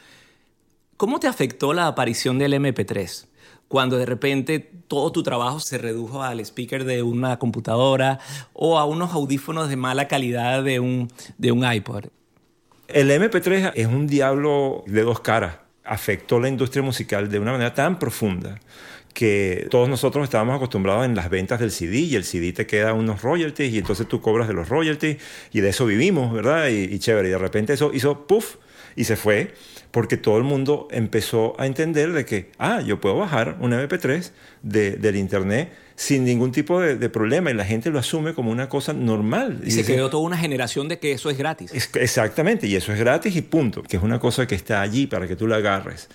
¿Cómo 0.96 1.20
te 1.20 1.28
afectó 1.28 1.72
la 1.72 1.87
aparición 1.87 2.40
del 2.40 2.54
MP3? 2.54 3.26
Cuando 3.68 3.98
de 3.98 4.06
repente 4.06 4.58
todo 4.88 5.12
tu 5.12 5.22
trabajo 5.22 5.60
se 5.60 5.78
redujo 5.78 6.20
al 6.20 6.40
speaker 6.40 6.82
de 6.82 7.04
una 7.04 7.38
computadora 7.38 8.18
o 8.52 8.80
a 8.80 8.84
unos 8.84 9.12
audífonos 9.12 9.68
de 9.68 9.76
mala 9.76 10.08
calidad 10.08 10.64
de 10.64 10.80
un, 10.80 11.08
de 11.37 11.52
un 11.52 11.72
iPod. 11.72 12.06
El 12.88 13.12
MP3 13.12 13.75
es 13.76 13.87
un 13.87 14.08
diablo 14.08 14.82
de 14.88 15.02
dos 15.02 15.20
caras 15.20 15.67
afectó 15.88 16.40
la 16.40 16.49
industria 16.49 16.83
musical 16.83 17.28
de 17.30 17.38
una 17.38 17.52
manera 17.52 17.75
tan 17.75 17.99
profunda 17.99 18.61
que 19.14 19.66
todos 19.71 19.88
nosotros 19.88 20.25
estábamos 20.25 20.57
acostumbrados 20.57 21.04
en 21.04 21.16
las 21.16 21.28
ventas 21.30 21.59
del 21.59 21.73
CD 21.73 21.99
y 21.99 22.14
el 22.14 22.25
CD 22.25 22.52
te 22.52 22.66
queda 22.66 22.92
unos 22.92 23.23
royalties 23.23 23.73
y 23.73 23.78
entonces 23.78 24.07
tú 24.07 24.21
cobras 24.21 24.47
de 24.47 24.54
los 24.54 24.68
royalties 24.68 25.16
y 25.52 25.61
de 25.61 25.71
eso 25.71 25.87
vivimos, 25.87 26.33
¿verdad? 26.33 26.68
Y, 26.68 26.85
y 26.85 26.99
chévere, 26.99 27.28
y 27.28 27.33
de 27.33 27.38
repente 27.38 27.73
eso 27.73 27.90
hizo 27.92 28.26
puff 28.26 28.57
y 28.95 29.04
se 29.04 29.16
fue 29.16 29.54
porque 29.90 30.16
todo 30.16 30.37
el 30.38 30.45
mundo 30.45 30.88
empezó 30.90 31.59
a 31.59 31.66
entender 31.66 32.12
de 32.12 32.25
que, 32.25 32.50
ah, 32.59 32.80
yo 32.80 33.00
puedo 33.00 33.16
bajar 33.16 33.57
un 33.61 33.73
MP3 33.73 34.30
de, 34.62 34.92
del 34.92 35.16
Internet 35.16 35.73
sin 35.99 36.25
ningún 36.25 36.52
tipo 36.52 36.81
de, 36.81 37.11
problema 37.11 37.50
y 37.50 37.55
la 37.55 37.64
gente 37.64 37.90
lo 37.90 37.99
asume 37.99 38.33
como 38.33 38.52
una 38.52 38.69
cosa 38.69 38.93
normal. 38.93 39.62
Y, 39.64 39.73
se 39.73 39.85
creó 39.85 40.09
toda 40.09 40.23
una 40.23 40.38
generación 40.38 40.87
de 40.87 41.00
que 41.00 41.11
eso 41.11 41.28
es 41.28 41.37
gratis. 41.37 41.73
exactamente, 41.95 42.69
y 42.69 42.76
eso 42.76 42.93
es 42.93 43.00
gratis 43.00 43.35
y 43.35 43.43
punto, 43.43 43.83
que 43.83 43.97
es 43.97 44.02
una 44.05 44.21
cosa 44.21 44.47
que 44.47 44.55
está 44.55 44.81
allí 44.81 45.09
para 45.09 45.26
que 45.26 45.35
tú 45.35 45.49
la 45.49 45.57
agarres. 45.57 46.09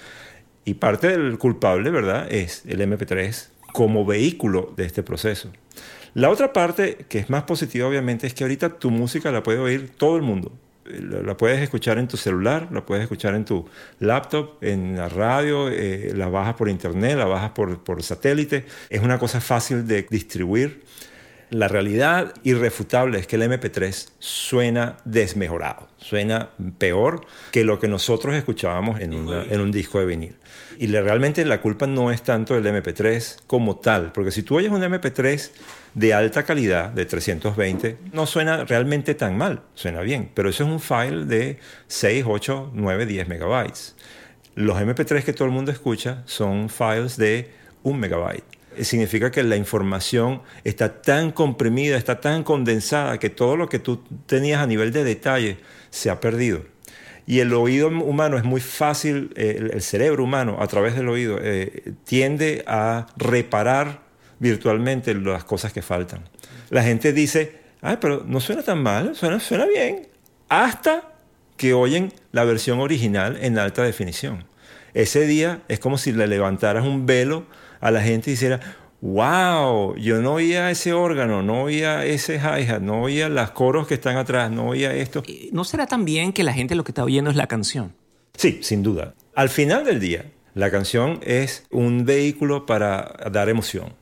Y 0.64 0.76
parte 0.76 1.10
del 1.10 1.38
culpable, 1.38 1.90
¿verdad?, 1.90 2.32
es 2.32 2.64
el 2.66 2.80
MP3 2.80 3.50
como 3.74 4.06
vehículo 4.06 4.74
de 4.78 4.86
este 4.86 5.04
proceso. 5.04 5.52
La 6.14 6.30
otra 6.30 6.54
parte, 6.54 7.06
que 7.10 7.20
es 7.20 7.30
más 7.30 7.44
positiva 7.44 7.86
obviamente, 7.86 8.26
es 8.26 8.34
que 8.34 8.46
ahorita 8.46 8.80
tu 8.80 8.90
música 8.90 9.34
la 9.34 9.44
puede 9.44 9.60
oír 9.60 9.90
todo 9.98 10.16
el 10.16 10.22
mundo. 10.22 10.54
La 10.86 11.38
puedes 11.38 11.62
escuchar 11.62 11.98
en 11.98 12.08
tu 12.08 12.18
celular, 12.18 12.68
la 12.72 12.86
puedes 12.86 13.04
escuchar 13.04 13.36
en 13.36 13.46
tu 13.46 13.66
laptop, 14.00 14.62
en 14.62 14.98
la 14.98 15.08
radio, 15.08 15.70
eh, 15.70 16.12
la 16.16 16.28
bajas 16.28 16.56
por 16.56 16.68
internet, 16.68 17.18
la 17.18 17.26
bajas 17.26 17.52
por, 17.52 17.84
por 17.84 18.04
satélite. 18.04 18.66
Es 18.90 19.02
una 19.02 19.18
cosa 19.18 19.40
fácil 19.40 19.88
de 19.88 20.06
distribuir. 20.10 20.84
La 21.50 21.68
realidad 21.68 22.34
irrefutable 22.44 23.20
es 23.20 23.28
que 23.28 23.36
el 23.36 23.44
MP3 23.44 24.10
suena 24.18 24.98
desmejorado, 25.06 25.88
suena 25.98 26.50
peor 26.80 27.28
que 27.52 27.64
lo 27.64 27.80
que 27.80 27.88
nosotros 27.88 28.34
escuchábamos 28.34 29.00
en, 29.00 29.14
en 29.14 29.62
un 29.62 29.72
disco 29.72 30.00
de 30.00 30.06
vinil. 30.06 30.36
Y 30.80 30.88
realmente 30.88 31.46
la 31.46 31.62
culpa 31.62 31.86
no 31.86 32.12
es 32.12 32.24
tanto 32.24 32.60
del 32.60 32.66
MP3 32.66 33.44
como 33.46 33.78
tal, 33.78 34.12
porque 34.12 34.32
si 34.32 34.42
tú 34.42 34.56
oyes 34.56 34.72
un 34.72 34.82
MP3 34.82 35.52
de 35.94 36.14
alta 36.14 36.44
calidad, 36.44 36.90
de 36.90 37.06
320, 37.06 37.98
no 38.12 38.26
suena 38.26 38.66
realmente 38.66 39.14
tan 39.16 39.38
mal, 39.38 39.62
suena 39.76 40.02
bien, 40.02 40.30
pero 40.34 40.50
eso 40.50 40.64
es 40.64 40.70
un 40.70 40.80
file 40.80 41.26
de 41.26 41.60
6, 41.88 42.26
8, 42.28 42.72
9, 42.74 43.06
10 43.06 43.28
megabytes. 43.28 43.96
Los 44.56 44.78
MP3 44.78 45.24
que 45.24 45.34
todo 45.34 45.46
el 45.46 45.54
mundo 45.54 45.72
escucha 45.72 46.24
son 46.26 46.70
files 46.70 47.18
de 47.18 47.52
1 47.84 47.98
megabyte. 47.98 48.44
Significa 48.82 49.32
que 49.32 49.44
la 49.44 49.56
información 49.56 50.42
está 50.64 51.02
tan 51.02 51.32
comprimida, 51.32 51.96
está 51.96 52.20
tan 52.20 52.44
condensada, 52.44 53.20
que 53.20 53.30
todo 53.30 53.56
lo 53.56 53.70
que 53.70 53.78
tú 53.80 54.04
tenías 54.26 54.62
a 54.62 54.68
nivel 54.68 54.92
de 54.92 55.04
detalle 55.04 55.58
se 55.92 56.10
ha 56.10 56.20
perdido. 56.20 56.64
Y 57.26 57.40
el 57.40 57.54
oído 57.54 57.88
humano 57.88 58.38
es 58.38 58.44
muy 58.44 58.60
fácil, 58.62 59.32
el, 59.36 59.82
cerebro 59.82 60.24
humano 60.24 60.58
a 60.60 60.68
través 60.68 60.96
del 60.96 61.08
oído 61.08 61.40
eh, 61.42 61.94
tiende 62.04 62.64
a 62.68 63.08
reparar 63.16 64.03
virtualmente 64.40 65.14
las 65.14 65.44
cosas 65.44 65.74
que 65.74 65.82
faltan. 65.82 66.24
La 66.70 66.84
gente 66.84 67.14
dice, 67.14 67.60
ay, 67.82 67.98
pero 68.00 68.24
no 68.26 68.40
suena 68.40 68.64
tan 68.64 68.82
mal, 68.82 69.16
suena, 69.16 69.40
suena 69.40 69.66
bien, 69.66 70.08
hasta 70.50 71.14
que 71.58 71.74
oyen 71.74 72.14
la 72.32 72.44
versión 72.44 72.80
original 72.80 73.38
en 73.42 73.58
alta 73.58 73.84
definición. 73.84 74.46
Ese 74.94 75.26
día 75.26 75.62
es 75.68 75.80
como 75.80 75.98
si 75.98 76.12
le 76.12 76.28
levantaras 76.28 76.86
un 76.86 77.06
velo 77.06 77.46
a 77.80 77.92
la 77.92 78.02
gente 78.02 78.30
y 78.30 78.34
hiciera, 78.34 78.60
wow, 79.02 79.96
yo 79.98 80.22
no 80.22 80.36
oía 80.36 80.72
ese 80.72 80.94
órgano, 80.94 81.44
no 81.44 81.64
oía 81.64 82.06
ese 82.06 82.38
hi-hat, 82.38 82.82
no 82.82 83.02
oía 83.02 83.28
las 83.28 83.52
coros 83.52 83.88
que 83.88 83.96
están 83.96 84.16
atrás, 84.18 84.50
no 84.50 84.70
oía 84.70 84.94
esto. 84.94 85.24
Eh, 85.28 85.50
¿No 85.52 85.64
será 85.64 85.88
tan 85.88 86.06
bien 86.06 86.32
que 86.32 86.44
la 86.44 86.54
gente 86.54 86.76
lo 86.76 86.84
que 86.84 86.92
está 86.92 87.04
oyendo 87.04 87.30
es 87.30 87.36
la 87.36 87.48
canción? 87.48 87.94
Sí, 88.38 88.60
sin 88.62 88.82
duda. 88.82 89.14
Al 89.36 89.50
final 89.50 89.84
del 89.84 90.00
día, 90.00 90.26
la 90.54 90.72
canción 90.72 91.20
es 91.24 91.66
un 91.72 92.06
vehículo 92.06 92.66
para 92.66 93.16
dar 93.32 93.50
emoción. 93.50 93.94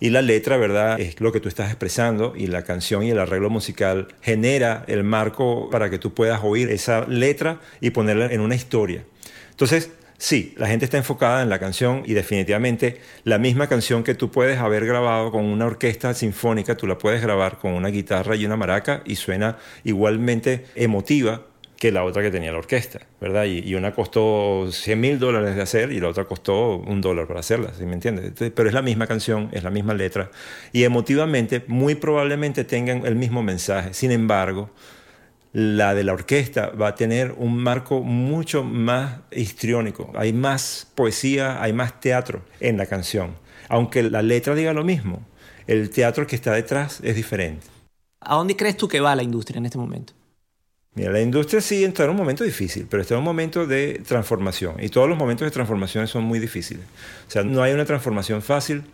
Y 0.00 0.10
la 0.10 0.22
letra, 0.22 0.56
¿verdad? 0.56 1.00
Es 1.00 1.20
lo 1.20 1.32
que 1.32 1.40
tú 1.40 1.48
estás 1.48 1.70
expresando 1.70 2.34
y 2.36 2.46
la 2.46 2.64
canción 2.64 3.02
y 3.02 3.10
el 3.10 3.18
arreglo 3.18 3.50
musical 3.50 4.08
genera 4.20 4.84
el 4.88 5.04
marco 5.04 5.70
para 5.70 5.90
que 5.90 5.98
tú 5.98 6.14
puedas 6.14 6.40
oír 6.42 6.70
esa 6.70 7.06
letra 7.06 7.60
y 7.80 7.90
ponerla 7.90 8.26
en 8.26 8.40
una 8.40 8.54
historia. 8.54 9.04
Entonces, 9.50 9.90
Sí, 10.16 10.54
la 10.56 10.68
gente 10.68 10.84
está 10.84 10.96
enfocada 10.96 11.42
en 11.42 11.50
la 11.50 11.58
canción 11.58 12.02
y 12.06 12.14
definitivamente 12.14 13.00
la 13.24 13.36
misma 13.38 13.66
canción 13.66 14.04
que 14.04 14.14
tú 14.14 14.30
puedes 14.30 14.58
haber 14.58 14.86
grabado 14.86 15.32
con 15.32 15.44
una 15.44 15.66
orquesta 15.66 16.14
sinfónica, 16.14 16.76
tú 16.76 16.86
la 16.86 16.96
puedes 16.96 17.20
grabar 17.20 17.58
con 17.58 17.72
una 17.72 17.88
guitarra 17.88 18.36
y 18.36 18.46
una 18.46 18.56
maraca 18.56 19.02
y 19.04 19.16
suena 19.16 19.58
igualmente 19.82 20.66
emotiva 20.76 21.46
que 21.84 21.92
la 21.92 22.02
otra 22.02 22.22
que 22.22 22.30
tenía 22.30 22.50
la 22.50 22.56
orquesta, 22.56 23.00
¿verdad? 23.20 23.44
Y, 23.44 23.74
una 23.74 23.92
costó 23.92 24.72
100 24.72 24.98
mil 24.98 25.18
dólares 25.18 25.54
de 25.54 25.60
hacer 25.60 25.92
y 25.92 26.00
la 26.00 26.08
otra 26.08 26.24
costó 26.24 26.78
un 26.78 27.02
dólar 27.02 27.26
para 27.26 27.40
hacerla, 27.40 27.74
¿sí 27.76 27.84
me 27.84 27.92
entiendes? 27.92 28.32
pero 28.54 28.70
es 28.70 28.74
la 28.74 28.80
misma 28.80 29.06
canción, 29.06 29.50
es 29.52 29.62
la 29.62 29.68
misma 29.68 29.92
letra 29.92 30.30
y 30.72 30.84
emotivamente 30.84 31.62
muy 31.66 31.94
probablemente 31.94 32.64
tengan 32.64 33.04
el 33.04 33.16
mismo 33.16 33.42
mensaje. 33.42 33.92
Sin 33.92 34.12
embargo, 34.12 34.70
la 35.52 35.94
de 35.94 36.04
la 36.04 36.14
orquesta 36.14 36.70
va 36.70 36.88
a 36.88 36.94
tener 36.94 37.34
un 37.36 37.58
marco 37.58 38.00
mucho 38.00 38.64
más 38.64 39.18
histriónico. 39.30 40.10
Hay 40.16 40.32
más 40.32 40.90
poesía, 40.94 41.62
hay 41.62 41.74
más 41.74 42.00
teatro 42.00 42.46
en 42.60 42.78
la 42.78 42.86
canción. 42.86 43.36
Aunque 43.68 44.02
la 44.04 44.22
letra 44.22 44.54
diga 44.54 44.72
lo 44.72 44.84
mismo, 44.84 45.20
el 45.66 45.90
teatro 45.90 46.26
que 46.26 46.34
está 46.34 46.54
detrás 46.54 47.02
es 47.02 47.14
diferente. 47.14 47.66
¿A 48.20 48.36
dónde 48.36 48.56
crees 48.56 48.78
tú 48.78 48.88
que 48.88 49.00
va 49.00 49.14
la 49.14 49.22
industria 49.22 49.58
en 49.58 49.66
este 49.66 49.76
momento? 49.76 50.14
Mira, 50.94 51.10
la 51.10 51.20
industria 51.20 51.60
sí 51.60 51.82
está 51.82 52.04
en 52.04 52.10
un 52.10 52.16
momento 52.16 52.44
difícil, 52.44 52.86
pero 52.88 53.02
está 53.02 53.14
en 53.14 53.18
un 53.18 53.24
momento 53.24 53.66
de 53.66 54.00
transformación. 54.06 54.76
Y 54.80 54.88
todos 54.88 55.08
los 55.08 55.18
momentos 55.18 55.44
de 55.44 55.50
transformación 55.50 56.06
son 56.06 56.24
muy 56.24 56.38
difíciles. 56.38 56.84
O 57.26 57.30
sea, 57.30 57.42
no 57.42 57.62
hay 57.62 57.72
una 57.72 57.84
transformación 57.84 58.42
fácil 58.42 58.84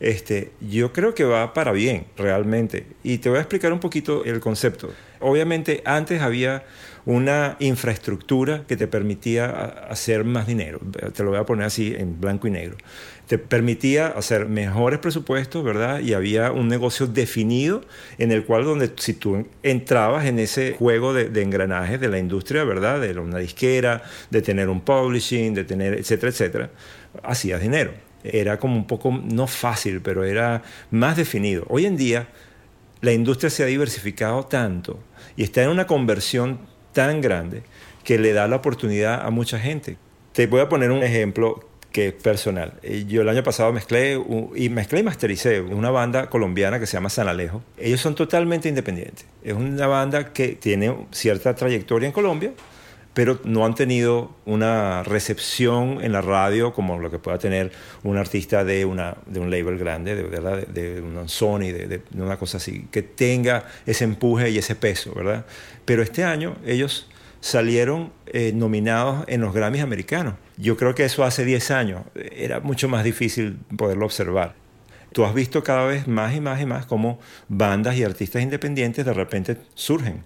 este, 0.00 0.52
yo 0.62 0.94
creo 0.94 1.14
que 1.14 1.24
va 1.24 1.52
para 1.52 1.72
bien, 1.72 2.06
realmente. 2.16 2.86
Y 3.02 3.18
te 3.18 3.28
voy 3.28 3.36
a 3.36 3.42
explicar 3.42 3.72
un 3.72 3.80
poquito 3.80 4.24
el 4.24 4.40
concepto. 4.40 4.90
Obviamente, 5.20 5.82
antes 5.84 6.22
había 6.22 6.64
una 7.04 7.56
infraestructura 7.60 8.64
que 8.66 8.76
te 8.76 8.86
permitía 8.86 9.50
hacer 9.90 10.24
más 10.24 10.46
dinero. 10.46 10.80
Te 11.14 11.22
lo 11.22 11.30
voy 11.30 11.38
a 11.38 11.44
poner 11.44 11.66
así 11.66 11.94
en 11.96 12.18
blanco 12.18 12.48
y 12.48 12.50
negro. 12.50 12.78
Te 13.30 13.38
permitía 13.38 14.08
hacer 14.08 14.46
mejores 14.48 14.98
presupuestos, 14.98 15.62
¿verdad? 15.62 16.00
Y 16.00 16.14
había 16.14 16.50
un 16.50 16.66
negocio 16.66 17.06
definido 17.06 17.82
en 18.18 18.32
el 18.32 18.44
cual 18.44 18.64
donde 18.64 18.90
si 18.96 19.14
tú 19.14 19.46
entrabas 19.62 20.26
en 20.26 20.40
ese 20.40 20.74
juego 20.76 21.14
de, 21.14 21.28
de 21.28 21.40
engranajes 21.40 22.00
de 22.00 22.08
la 22.08 22.18
industria, 22.18 22.64
¿verdad? 22.64 23.00
De 23.00 23.16
una 23.20 23.38
disquera, 23.38 24.02
de 24.30 24.42
tener 24.42 24.68
un 24.68 24.80
publishing, 24.80 25.54
de 25.54 25.62
tener, 25.62 25.94
etcétera, 25.94 26.30
etcétera, 26.30 26.70
hacías 27.22 27.60
dinero 27.60 27.92
era 28.24 28.58
como 28.58 28.74
un 28.74 28.88
poco, 28.88 29.12
no 29.12 29.46
fácil, 29.46 30.00
pero 30.02 30.24
era 30.24 30.64
más 30.90 31.16
definido. 31.16 31.64
Hoy 31.68 31.86
en 31.86 31.96
día 31.96 32.26
la 33.00 33.12
industria 33.12 33.48
se 33.48 33.62
ha 33.62 33.66
diversificado 33.66 34.44
tanto 34.46 34.98
y 35.36 35.44
está 35.44 35.62
en 35.62 35.68
una 35.68 35.86
conversión 35.86 36.58
tan 36.92 37.20
grande 37.20 37.62
que 38.02 38.18
le 38.18 38.32
da 38.32 38.48
la 38.48 38.56
oportunidad 38.56 39.24
a 39.24 39.30
mucha 39.30 39.60
gente. 39.60 39.98
Te 40.32 40.48
voy 40.48 40.62
a 40.62 40.68
poner 40.68 40.90
un 40.90 41.04
ejemplo 41.04 41.69
que 41.92 42.08
es 42.08 42.14
personal. 42.14 42.74
Eh, 42.82 43.04
yo 43.08 43.22
el 43.22 43.28
año 43.28 43.42
pasado 43.42 43.72
mezclé 43.72 44.20
y 44.54 44.68
mezclé 44.68 45.00
y 45.00 45.02
mastericé 45.02 45.60
una 45.60 45.90
banda 45.90 46.30
colombiana 46.30 46.78
que 46.78 46.86
se 46.86 46.96
llama 46.96 47.10
San 47.10 47.28
Alejo. 47.28 47.62
Ellos 47.76 48.00
son 48.00 48.14
totalmente 48.14 48.68
independientes. 48.68 49.26
Es 49.42 49.54
una 49.54 49.86
banda 49.86 50.32
que 50.32 50.50
tiene 50.50 50.94
cierta 51.10 51.54
trayectoria 51.54 52.06
en 52.06 52.12
Colombia, 52.12 52.52
pero 53.12 53.40
no 53.44 53.66
han 53.66 53.74
tenido 53.74 54.36
una 54.44 55.02
recepción 55.02 55.98
en 56.00 56.12
la 56.12 56.20
radio 56.20 56.72
como 56.72 56.98
lo 56.98 57.10
que 57.10 57.18
pueda 57.18 57.38
tener 57.38 57.72
un 58.04 58.16
artista 58.16 58.64
de, 58.64 58.84
una, 58.84 59.16
de 59.26 59.40
un 59.40 59.50
label 59.50 59.78
grande, 59.78 60.14
de, 60.14 60.22
¿verdad? 60.22 60.66
de, 60.68 61.00
una 61.00 61.26
Sony, 61.26 61.72
de, 61.72 62.02
una 62.14 62.36
cosa 62.36 62.58
así, 62.58 62.86
que 62.90 63.02
tenga 63.02 63.64
ese 63.84 64.04
empuje 64.04 64.50
y 64.50 64.58
ese 64.58 64.76
peso, 64.76 65.12
¿verdad? 65.12 65.44
Pero 65.84 66.02
este 66.02 66.22
año 66.22 66.56
ellos 66.64 67.08
salieron 67.40 68.12
eh, 68.26 68.52
nominados 68.54 69.24
en 69.26 69.40
los 69.40 69.52
Grammys 69.52 69.82
americanos. 69.82 70.34
Yo 70.60 70.76
creo 70.76 70.94
que 70.94 71.04
eso 71.04 71.24
hace 71.24 71.44
10 71.44 71.70
años 71.70 72.02
era 72.14 72.60
mucho 72.60 72.88
más 72.88 73.04
difícil 73.04 73.58
poderlo 73.76 74.04
observar. 74.04 74.54
Tú 75.12 75.24
has 75.24 75.34
visto 75.34 75.64
cada 75.64 75.86
vez 75.86 76.06
más 76.06 76.34
y 76.36 76.40
más 76.40 76.60
y 76.60 76.66
más 76.66 76.86
cómo 76.86 77.18
bandas 77.48 77.96
y 77.96 78.04
artistas 78.04 78.42
independientes 78.42 79.04
de 79.04 79.12
repente 79.12 79.56
surgen 79.74 80.24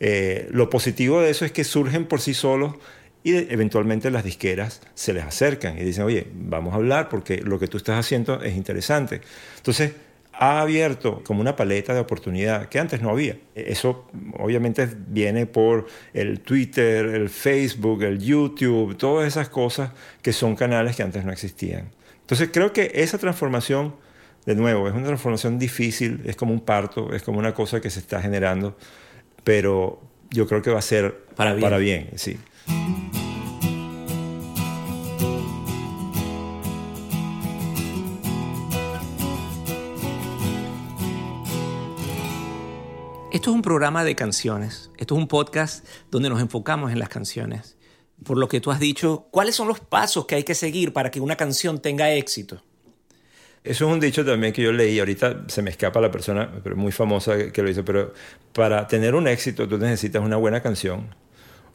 eh, 0.00 0.48
lo 0.50 0.68
positivo 0.68 1.20
de 1.20 1.30
eso 1.30 1.44
es 1.44 1.52
que 1.52 1.64
surgen 1.64 2.06
por 2.06 2.20
sí 2.20 2.34
solos 2.34 2.74
y 3.22 3.34
eventualmente 3.52 4.10
las 4.10 4.24
disqueras 4.24 4.82
se 4.94 5.12
les 5.12 5.24
acercan 5.24 5.78
y 5.78 5.82
dicen, 5.82 6.04
oye, 6.04 6.28
vamos 6.32 6.74
a 6.74 6.76
hablar 6.76 7.08
porque 7.08 7.38
lo 7.38 7.58
que 7.58 7.66
tú 7.66 7.76
estás 7.76 7.98
haciendo 7.98 8.40
es 8.42 8.54
interesante. 8.54 9.20
Entonces, 9.56 9.92
ha 10.38 10.60
abierto 10.60 11.22
como 11.24 11.40
una 11.40 11.56
paleta 11.56 11.94
de 11.94 12.00
oportunidad 12.00 12.68
que 12.68 12.78
antes 12.78 13.00
no 13.00 13.10
había. 13.10 13.38
Eso 13.54 14.08
obviamente 14.38 14.88
viene 15.08 15.46
por 15.46 15.86
el 16.12 16.40
Twitter, 16.40 17.06
el 17.06 17.28
Facebook, 17.28 18.02
el 18.02 18.18
YouTube, 18.18 18.96
todas 18.96 19.26
esas 19.26 19.48
cosas 19.48 19.92
que 20.22 20.32
son 20.32 20.56
canales 20.56 20.96
que 20.96 21.02
antes 21.02 21.24
no 21.24 21.32
existían. 21.32 21.90
Entonces 22.20 22.50
creo 22.52 22.72
que 22.72 22.90
esa 22.94 23.18
transformación, 23.18 23.94
de 24.44 24.54
nuevo, 24.54 24.88
es 24.88 24.94
una 24.94 25.06
transformación 25.06 25.58
difícil, 25.58 26.20
es 26.24 26.36
como 26.36 26.52
un 26.52 26.60
parto, 26.60 27.14
es 27.14 27.22
como 27.22 27.38
una 27.38 27.54
cosa 27.54 27.80
que 27.80 27.90
se 27.90 28.00
está 28.00 28.20
generando 28.20 28.76
pero 29.46 30.02
yo 30.32 30.48
creo 30.48 30.60
que 30.60 30.72
va 30.72 30.80
a 30.80 30.82
ser 30.82 31.24
para 31.36 31.52
bien, 31.52 31.62
para 31.62 31.78
bien 31.78 32.10
sí. 32.16 32.36
Esto 43.36 43.50
es 43.50 43.56
un 43.56 43.60
programa 43.60 44.02
de 44.02 44.14
canciones. 44.14 44.90
Esto 44.96 45.14
es 45.14 45.20
un 45.20 45.28
podcast 45.28 45.86
donde 46.10 46.30
nos 46.30 46.40
enfocamos 46.40 46.90
en 46.90 46.98
las 46.98 47.10
canciones. 47.10 47.76
Por 48.24 48.38
lo 48.38 48.48
que 48.48 48.62
tú 48.62 48.70
has 48.70 48.80
dicho, 48.80 49.28
¿cuáles 49.30 49.54
son 49.54 49.68
los 49.68 49.78
pasos 49.78 50.24
que 50.24 50.36
hay 50.36 50.42
que 50.42 50.54
seguir 50.54 50.94
para 50.94 51.10
que 51.10 51.20
una 51.20 51.36
canción 51.36 51.82
tenga 51.82 52.10
éxito? 52.14 52.62
Eso 53.62 53.86
es 53.86 53.92
un 53.92 54.00
dicho 54.00 54.24
también 54.24 54.54
que 54.54 54.62
yo 54.62 54.72
leí, 54.72 54.98
ahorita 54.98 55.44
se 55.48 55.60
me 55.60 55.68
escapa 55.68 56.00
la 56.00 56.10
persona, 56.10 56.50
pero 56.64 56.76
muy 56.76 56.92
famosa 56.92 57.52
que 57.52 57.60
lo 57.60 57.68
dice, 57.68 57.82
pero 57.82 58.14
para 58.54 58.86
tener 58.86 59.14
un 59.14 59.28
éxito 59.28 59.68
tú 59.68 59.76
necesitas 59.76 60.24
una 60.24 60.36
buena 60.36 60.62
canción, 60.62 61.14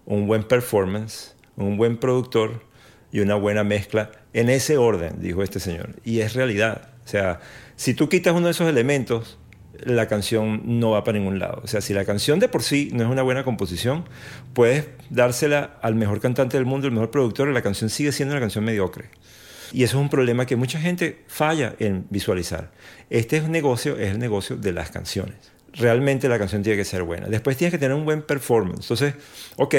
un 0.08 0.26
buen 0.26 0.44
performance, 0.46 1.36
un 1.58 1.78
buen 1.78 1.98
productor 1.98 2.66
y 3.12 3.20
una 3.20 3.36
buena 3.36 3.64
mezcla 3.64 4.10
en 4.34 4.50
ese 4.50 4.78
orden, 4.78 5.22
dijo 5.22 5.44
este 5.44 5.60
señor. 5.60 5.94
Y 6.04 6.22
es 6.22 6.34
realidad. 6.34 6.90
O 7.06 7.08
sea, 7.08 7.40
si 7.76 7.94
tú 7.94 8.10
quitas 8.10 8.34
uno 8.34 8.48
de 8.48 8.52
esos 8.54 8.68
elementos, 8.68 9.38
la 9.86 10.08
canción 10.08 10.80
no 10.80 10.92
va 10.92 11.04
para 11.04 11.18
ningún 11.18 11.40
lado. 11.40 11.62
O 11.64 11.68
sea, 11.68 11.82
si 11.82 11.94
la 11.94 12.06
canción 12.06 12.40
de 12.40 12.48
por 12.48 12.64
sí 12.64 12.90
no 12.94 13.04
es 13.04 13.10
una 13.10 13.22
buena 13.22 13.44
composición, 13.44 14.06
puedes 14.54 14.88
dársela 15.10 15.78
al 15.82 15.96
mejor 15.96 16.20
cantante 16.20 16.58
del 16.58 16.66
mundo, 16.66 16.88
el 16.88 16.94
mejor 16.94 17.12
productor, 17.12 17.50
y 17.50 17.54
la 17.54 17.62
canción 17.62 17.90
sigue 17.90 18.12
siendo 18.12 18.34
una 18.34 18.42
canción 18.42 18.64
mediocre. 18.64 19.10
Y 19.74 19.84
eso 19.84 19.98
es 19.98 20.02
un 20.02 20.10
problema 20.10 20.46
que 20.46 20.56
mucha 20.56 20.80
gente 20.80 21.24
falla 21.28 21.76
en 21.80 22.06
visualizar. 22.10 22.72
Este 23.10 23.42
negocio 23.42 23.98
es 23.98 24.12
el 24.12 24.20
negocio 24.20 24.58
de 24.58 24.74
las 24.74 24.92
canciones. 24.92 25.36
Realmente 25.74 26.28
la 26.28 26.38
canción 26.38 26.62
tiene 26.62 26.78
que 26.78 26.86
ser 26.86 27.04
buena. 27.04 27.28
Después 27.28 27.56
tienes 27.56 27.72
que 27.72 27.78
tener 27.78 27.96
un 27.96 28.04
buen 28.04 28.22
performance. 28.22 28.82
Entonces, 28.82 29.16
ok, 29.56 29.76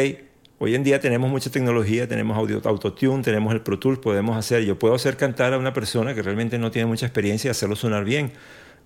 Hoy 0.65 0.77
en 0.77 0.85
día 0.85 1.01
tenemos 1.01 1.29
mucha 1.29 1.51
tecnología, 1.51 2.07
tenemos 2.07 2.39
audio, 2.39 2.61
autotune, 2.63 3.25
tenemos 3.25 3.53
el 3.53 3.63
Pro 3.63 3.81
Tools, 3.81 3.99
podemos 3.99 4.37
hacer, 4.37 4.63
yo 4.63 4.79
puedo 4.79 4.95
hacer 4.95 5.17
cantar 5.17 5.55
a 5.55 5.59
una 5.59 5.73
persona 5.73 6.15
que 6.15 6.23
realmente 6.23 6.57
no 6.57 6.71
tiene 6.71 6.87
mucha 6.87 7.05
experiencia 7.05 7.49
y 7.49 7.51
hacerlo 7.51 7.75
sonar 7.75 8.05
bien, 8.05 8.31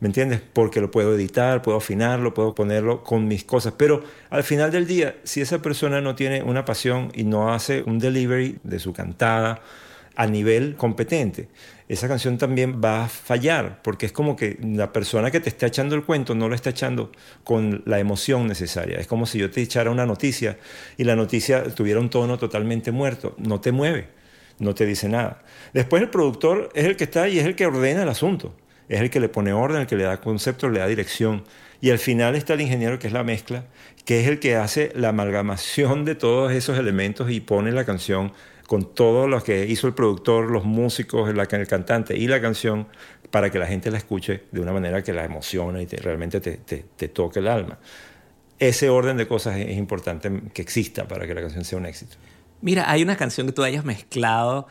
¿me 0.00 0.08
entiendes? 0.08 0.40
Porque 0.52 0.80
lo 0.80 0.90
puedo 0.90 1.14
editar, 1.14 1.62
puedo 1.62 1.78
afinarlo, 1.78 2.34
puedo 2.34 2.54
ponerlo 2.54 3.02
con 3.02 3.26
mis 3.28 3.44
cosas, 3.44 3.74
pero 3.76 4.04
al 4.30 4.44
final 4.44 4.70
del 4.70 4.86
día, 4.86 5.16
si 5.24 5.40
esa 5.40 5.62
persona 5.62 6.00
no 6.00 6.14
tiene 6.14 6.42
una 6.42 6.64
pasión 6.64 7.10
y 7.14 7.24
no 7.24 7.52
hace 7.52 7.82
un 7.82 7.98
delivery 7.98 8.58
de 8.62 8.78
su 8.78 8.92
cantada 8.92 9.60
a 10.14 10.26
nivel 10.26 10.76
competente, 10.76 11.48
esa 11.88 12.08
canción 12.08 12.36
también 12.36 12.80
va 12.84 13.04
a 13.04 13.08
fallar, 13.08 13.80
porque 13.82 14.06
es 14.06 14.12
como 14.12 14.34
que 14.34 14.58
la 14.60 14.92
persona 14.92 15.30
que 15.30 15.38
te 15.38 15.48
está 15.48 15.66
echando 15.66 15.94
el 15.94 16.04
cuento 16.04 16.34
no 16.34 16.48
lo 16.48 16.54
está 16.54 16.70
echando 16.70 17.12
con 17.44 17.82
la 17.86 18.00
emoción 18.00 18.46
necesaria. 18.48 18.98
Es 18.98 19.06
como 19.06 19.24
si 19.24 19.38
yo 19.38 19.50
te 19.50 19.62
echara 19.62 19.90
una 19.90 20.04
noticia 20.04 20.58
y 20.96 21.04
la 21.04 21.14
noticia 21.14 21.62
tuviera 21.74 22.00
un 22.00 22.10
tono 22.10 22.38
totalmente 22.38 22.90
muerto. 22.90 23.36
No 23.38 23.60
te 23.60 23.70
mueve, 23.70 24.08
no 24.58 24.74
te 24.74 24.84
dice 24.84 25.08
nada. 25.08 25.42
Después 25.72 26.02
el 26.02 26.10
productor 26.10 26.70
es 26.74 26.86
el 26.86 26.96
que 26.96 27.04
está 27.04 27.28
y 27.28 27.38
es 27.38 27.46
el 27.46 27.54
que 27.54 27.66
ordena 27.66 28.02
el 28.02 28.08
asunto. 28.08 28.52
Es 28.88 29.00
el 29.00 29.10
que 29.10 29.20
le 29.20 29.28
pone 29.28 29.52
orden, 29.52 29.82
el 29.82 29.86
que 29.86 29.96
le 29.96 30.04
da 30.04 30.20
concepto, 30.20 30.68
le 30.68 30.80
da 30.80 30.86
dirección. 30.86 31.44
Y 31.80 31.90
al 31.90 31.98
final 31.98 32.36
está 32.36 32.54
el 32.54 32.60
ingeniero 32.60 32.98
que 32.98 33.06
es 33.06 33.12
la 33.12 33.24
mezcla, 33.24 33.64
que 34.04 34.20
es 34.20 34.28
el 34.28 34.38
que 34.38 34.56
hace 34.56 34.92
la 34.94 35.08
amalgamación 35.08 36.04
de 36.04 36.14
todos 36.14 36.52
esos 36.52 36.78
elementos 36.78 37.30
y 37.30 37.40
pone 37.40 37.72
la 37.72 37.84
canción 37.84 38.32
con 38.66 38.94
todo 38.94 39.28
lo 39.28 39.42
que 39.42 39.66
hizo 39.66 39.86
el 39.86 39.94
productor, 39.94 40.50
los 40.50 40.64
músicos, 40.64 41.28
el, 41.28 41.66
cantante 41.68 42.16
y 42.16 42.26
la 42.26 42.40
canción 42.40 42.88
para 43.30 43.50
que 43.50 43.58
la 43.58 43.66
gente 43.66 43.90
la 43.90 43.98
escuche 43.98 44.44
de 44.50 44.60
una 44.60 44.72
manera 44.72 45.02
que 45.02 45.12
la 45.12 45.24
emocione 45.24 45.82
y 45.82 45.86
realmente 45.86 46.40
te, 46.40 47.08
toque 47.08 47.38
el 47.38 47.48
alma. 47.48 47.78
Ese 48.58 48.88
orden 48.88 49.16
de 49.16 49.26
cosas 49.28 49.56
es, 49.56 49.76
importante 49.76 50.30
que 50.52 50.62
exista 50.62 51.06
para 51.06 51.26
que 51.26 51.34
la 51.34 51.42
canción 51.42 51.64
sea 51.64 51.78
un 51.78 51.86
éxito. 51.86 52.16
Mira, 52.62 52.90
hay 52.90 53.02
una 53.02 53.16
canción 53.16 53.46
que 53.46 53.52
tú 53.52 53.62
hayas 53.62 53.84
mezclado 53.84 54.66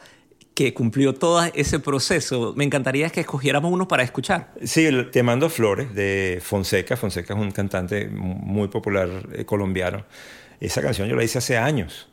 que 0.55 0.73
cumplió 0.73 1.13
todo 1.13 1.43
ese 1.53 1.79
proceso. 1.79 2.53
Me 2.55 2.63
encantaría 2.63 3.09
que 3.09 3.19
escogiéramos 3.19 3.71
uno 3.71 3.87
para 3.87 4.03
escuchar. 4.03 4.53
Sí, 4.63 4.87
Te 5.11 5.21
mando 5.21 5.49
flores 5.49 5.93
de 5.93 6.39
Fonseca. 6.41 6.97
Fonseca 6.97 7.33
es 7.33 7.39
un 7.39 7.51
cantante 7.51 8.07
muy 8.07 8.69
popular 8.69 9.09
eh, 9.33 9.45
colombiano. 9.45 10.05
Esa 10.61 10.81
canción 10.81 11.09
yo 11.09 11.15
la 11.15 11.23
hice 11.23 11.37
hace 11.37 11.57
años 11.57 12.07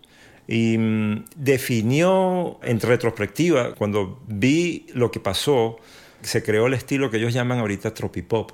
y 0.48 0.76
mm, 0.76 1.24
definió 1.36 2.58
en 2.62 2.80
retrospectiva, 2.80 3.74
cuando 3.74 4.20
vi 4.26 4.86
lo 4.92 5.10
que 5.10 5.20
pasó, 5.20 5.78
se 6.20 6.42
creó 6.42 6.66
el 6.66 6.74
estilo 6.74 7.10
que 7.10 7.18
ellos 7.18 7.32
llaman 7.32 7.60
ahorita 7.60 7.94
tropipop. 7.94 8.50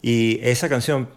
Y 0.00 0.40
esa 0.42 0.68
canción, 0.68 1.08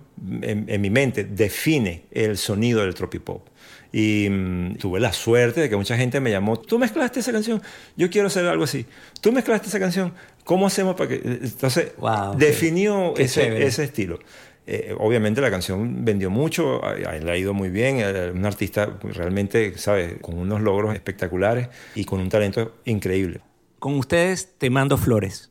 en, 0.41 0.81
mi 0.81 0.89
mente, 0.89 1.23
define 1.23 2.05
el 2.11 2.37
sonido 2.37 2.81
del 2.81 2.93
tropipop. 2.93 3.47
Y 3.93 4.27
mm, 4.29 4.75
tuve 4.75 4.99
la 4.99 5.11
suerte 5.11 5.61
de 5.61 5.69
que 5.69 5.75
mucha 5.75 5.97
gente 5.97 6.19
me 6.19 6.31
llamó, 6.31 6.59
tú 6.59 6.79
mezclaste 6.79 7.19
esa 7.19 7.31
canción, 7.31 7.61
yo 7.97 8.09
quiero 8.09 8.27
hacer 8.27 8.45
algo 8.45 8.63
así. 8.63 8.85
Tú 9.19 9.31
mezclaste 9.31 9.67
esa 9.67 9.79
canción, 9.79 10.13
¿cómo 10.43 10.67
hacemos 10.67 10.95
para 10.95 11.09
que...? 11.09 11.15
Entonces, 11.25 11.91
definió 12.37 13.15
ese, 13.17 13.65
ese 13.65 13.83
estilo. 13.83 14.19
Eh, 14.67 14.95
obviamente 14.97 15.41
la 15.41 15.49
canción 15.49 16.05
vendió 16.05 16.29
mucho, 16.29 16.81
le 16.95 17.31
ha 17.31 17.37
ido 17.37 17.53
muy 17.53 17.69
bien, 17.69 17.97
un 18.33 18.45
artista 18.45 18.97
realmente, 19.01 19.77
¿sabes?, 19.77 20.15
con 20.21 20.37
unos 20.37 20.61
logros 20.61 20.93
espectaculares 20.93 21.67
y 21.95 22.05
con 22.05 22.19
un 22.19 22.29
talento 22.29 22.75
increíble. 22.85 23.41
Con 23.79 23.97
ustedes 23.97 24.57
te 24.57 24.69
mando 24.69 24.97
flores. 24.97 25.50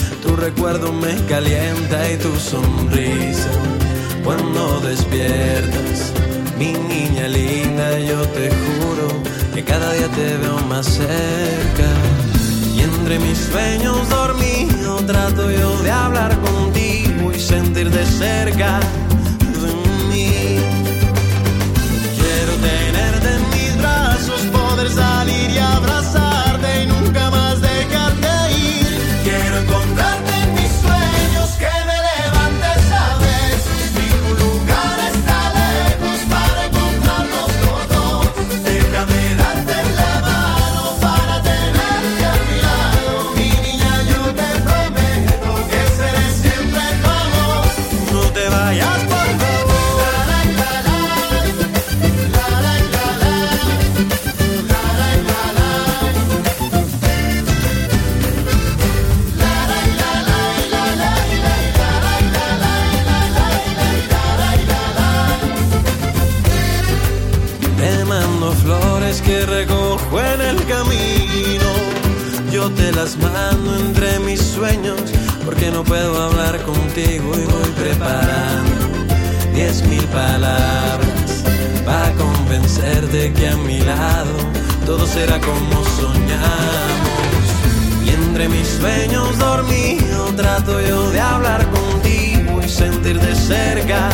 tu 0.31 0.37
recuerdo 0.37 0.93
me 0.93 1.13
calienta 1.25 2.09
y 2.09 2.17
tu 2.17 2.33
sonrisa 2.37 3.51
cuando 4.23 4.79
despiertas 4.79 6.13
mi 6.57 6.71
niña 6.71 7.27
linda, 7.27 7.99
yo 7.99 8.21
te 8.29 8.49
juro 8.49 9.07
que 9.53 9.63
cada 9.63 9.91
día 9.93 10.07
te 10.09 10.37
veo 10.37 10.57
más 10.69 10.85
cerca. 10.85 11.89
Y 12.75 12.81
entre 12.81 13.19
mis 13.19 13.37
sueños 13.37 14.07
dormido 14.09 14.97
trato 15.05 15.51
yo 15.51 15.81
de 15.81 15.91
hablar 15.91 16.37
contigo 16.39 17.31
y 17.35 17.39
sentir 17.39 17.89
de 17.89 18.05
cerca 18.05 18.79
las 73.01 73.17
mando 73.17 73.75
entre 73.77 74.19
mis 74.19 74.39
sueños 74.39 75.01
porque 75.43 75.71
no 75.71 75.83
puedo 75.83 76.21
hablar 76.21 76.61
contigo 76.61 77.31
y 77.33 77.45
voy 77.51 77.71
preparando 77.75 78.87
diez 79.55 79.83
mil 79.87 80.03
palabras 80.05 81.43
para 81.85 82.11
convencerte 82.13 83.33
que 83.33 83.47
a 83.47 83.57
mi 83.57 83.79
lado 83.79 84.33
todo 84.85 85.05
será 85.07 85.39
como 85.39 85.83
soñamos. 85.99 87.47
Y 88.05 88.09
entre 88.09 88.49
mis 88.49 88.67
sueños 88.67 89.37
dormido 89.39 90.25
trato 90.35 90.79
yo 90.81 91.09
de 91.09 91.21
hablar 91.21 91.67
contigo 91.71 92.61
y 92.63 92.69
sentir 92.69 93.19
de 93.19 93.35
cerca 93.35 94.09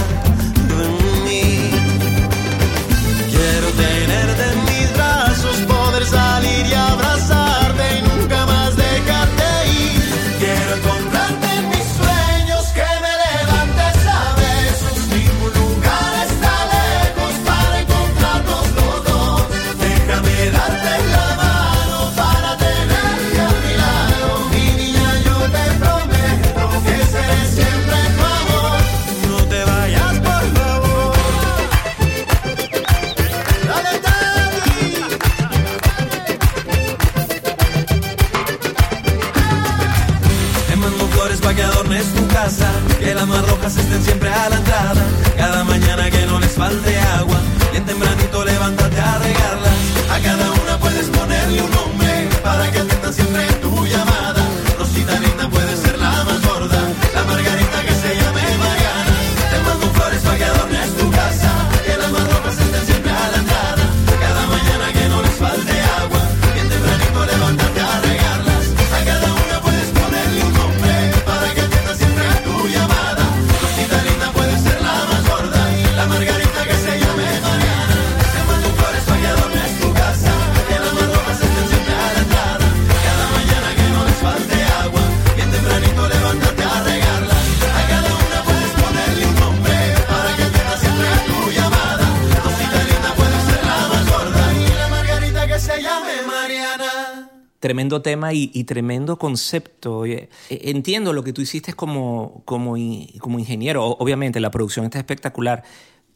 Tremendo 97.68 98.02
tema 98.02 98.32
y, 98.32 98.64
tremendo 98.64 99.18
concepto. 99.20 100.06
E, 100.06 100.30
entiendo 100.50 101.12
lo 101.12 101.22
que 101.22 101.34
tú 101.34 101.42
hiciste 101.42 101.74
como, 101.74 102.42
como, 102.46 102.78
como 103.20 103.40
ingeniero. 103.40 103.84
Obviamente 103.84 104.40
la 104.40 104.52
producción 104.52 104.86
está 104.86 105.00
espectacular. 105.00 105.66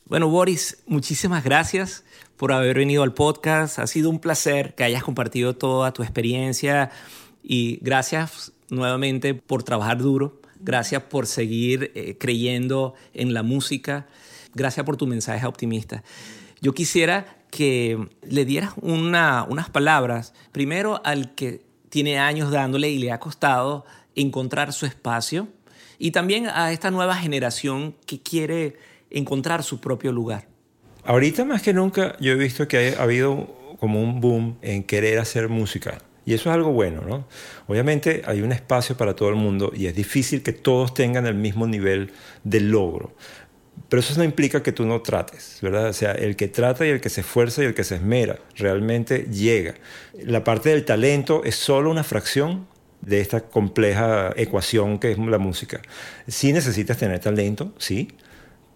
Bueno, 0.05 0.29
Boris, 0.29 0.81
muchísimas 0.87 1.43
gracias 1.43 2.05
por 2.37 2.53
haber 2.53 2.77
venido 2.77 3.03
al 3.03 3.13
podcast. 3.13 3.79
Ha 3.79 3.87
sido 3.87 4.09
un 4.09 4.19
placer 4.19 4.75
que 4.75 4.85
hayas 4.85 5.03
compartido 5.03 5.53
toda 5.53 5.91
tu 5.91 6.03
experiencia 6.03 6.89
y 7.43 7.79
gracias 7.81 8.53
nuevamente 8.69 9.33
por 9.33 9.63
trabajar 9.63 9.97
duro. 9.97 10.39
Gracias 10.61 11.03
por 11.03 11.27
seguir 11.27 11.91
eh, 11.95 12.15
creyendo 12.17 12.93
en 13.13 13.33
la 13.33 13.43
música. 13.43 14.07
Gracias 14.55 14.85
por 14.85 14.95
tu 14.95 15.05
mensaje 15.05 15.45
optimista. 15.45 16.01
Yo 16.61 16.73
quisiera 16.73 17.25
que 17.49 18.07
le 18.21 18.45
dieras 18.45 18.73
unas 18.81 19.69
palabras, 19.71 20.33
primero 20.51 21.01
al 21.03 21.33
que 21.33 21.65
tiene 21.89 22.19
años 22.19 22.51
dándole 22.51 22.89
y 22.89 22.99
le 22.99 23.11
ha 23.11 23.19
costado 23.19 23.83
encontrar 24.15 24.71
su 24.71 24.85
espacio, 24.85 25.47
y 25.97 26.11
también 26.11 26.47
a 26.47 26.71
esta 26.71 26.91
nueva 26.91 27.15
generación 27.15 27.95
que 28.05 28.21
quiere 28.21 28.77
encontrar 29.09 29.63
su 29.63 29.81
propio 29.81 30.11
lugar. 30.11 30.47
Ahorita 31.03 31.45
más 31.45 31.63
que 31.63 31.73
nunca 31.73 32.15
yo 32.19 32.31
he 32.31 32.35
visto 32.35 32.67
que 32.67 32.95
ha 32.97 33.03
habido 33.03 33.75
como 33.79 34.01
un 34.01 34.21
boom 34.21 34.57
en 34.61 34.83
querer 34.83 35.17
hacer 35.17 35.49
música. 35.49 35.97
Y 36.23 36.35
eso 36.35 36.51
es 36.51 36.55
algo 36.55 36.71
bueno, 36.71 37.01
¿no? 37.01 37.25
Obviamente 37.67 38.21
hay 38.25 38.41
un 38.41 38.51
espacio 38.51 38.95
para 38.95 39.15
todo 39.15 39.29
el 39.29 39.35
mundo 39.35 39.71
y 39.75 39.87
es 39.87 39.95
difícil 39.95 40.43
que 40.43 40.53
todos 40.53 40.93
tengan 40.93 41.25
el 41.25 41.33
mismo 41.33 41.65
nivel 41.65 42.11
de 42.43 42.59
logro. 42.59 43.15
Pero 43.89 43.99
eso 43.99 44.13
no 44.17 44.23
implica 44.23 44.63
que 44.63 44.71
tú 44.71 44.85
no 44.85 45.01
trates, 45.01 45.59
¿verdad? 45.61 45.89
O 45.89 45.93
sea, 45.93 46.11
el 46.11 46.35
que 46.35 46.47
trata 46.47 46.85
y 46.85 46.89
el 46.89 47.01
que 47.01 47.09
se 47.09 47.21
esfuerza 47.21 47.61
y 47.61 47.65
el 47.65 47.73
que 47.73 47.83
se 47.83 47.95
esmera 47.95 48.39
realmente 48.55 49.27
llega. 49.31 49.75
La 50.23 50.43
parte 50.43 50.69
del 50.69 50.85
talento 50.85 51.43
es 51.43 51.55
solo 51.55 51.91
una 51.91 52.03
fracción 52.03 52.67
de 53.01 53.19
esta 53.19 53.41
compleja 53.41 54.31
ecuación 54.35 54.99
que 54.99 55.11
es 55.11 55.17
la 55.17 55.39
música. 55.39 55.81
Sí 56.27 56.53
necesitas 56.53 56.97
tener 56.97 57.19
talento, 57.19 57.73
sí, 57.77 58.09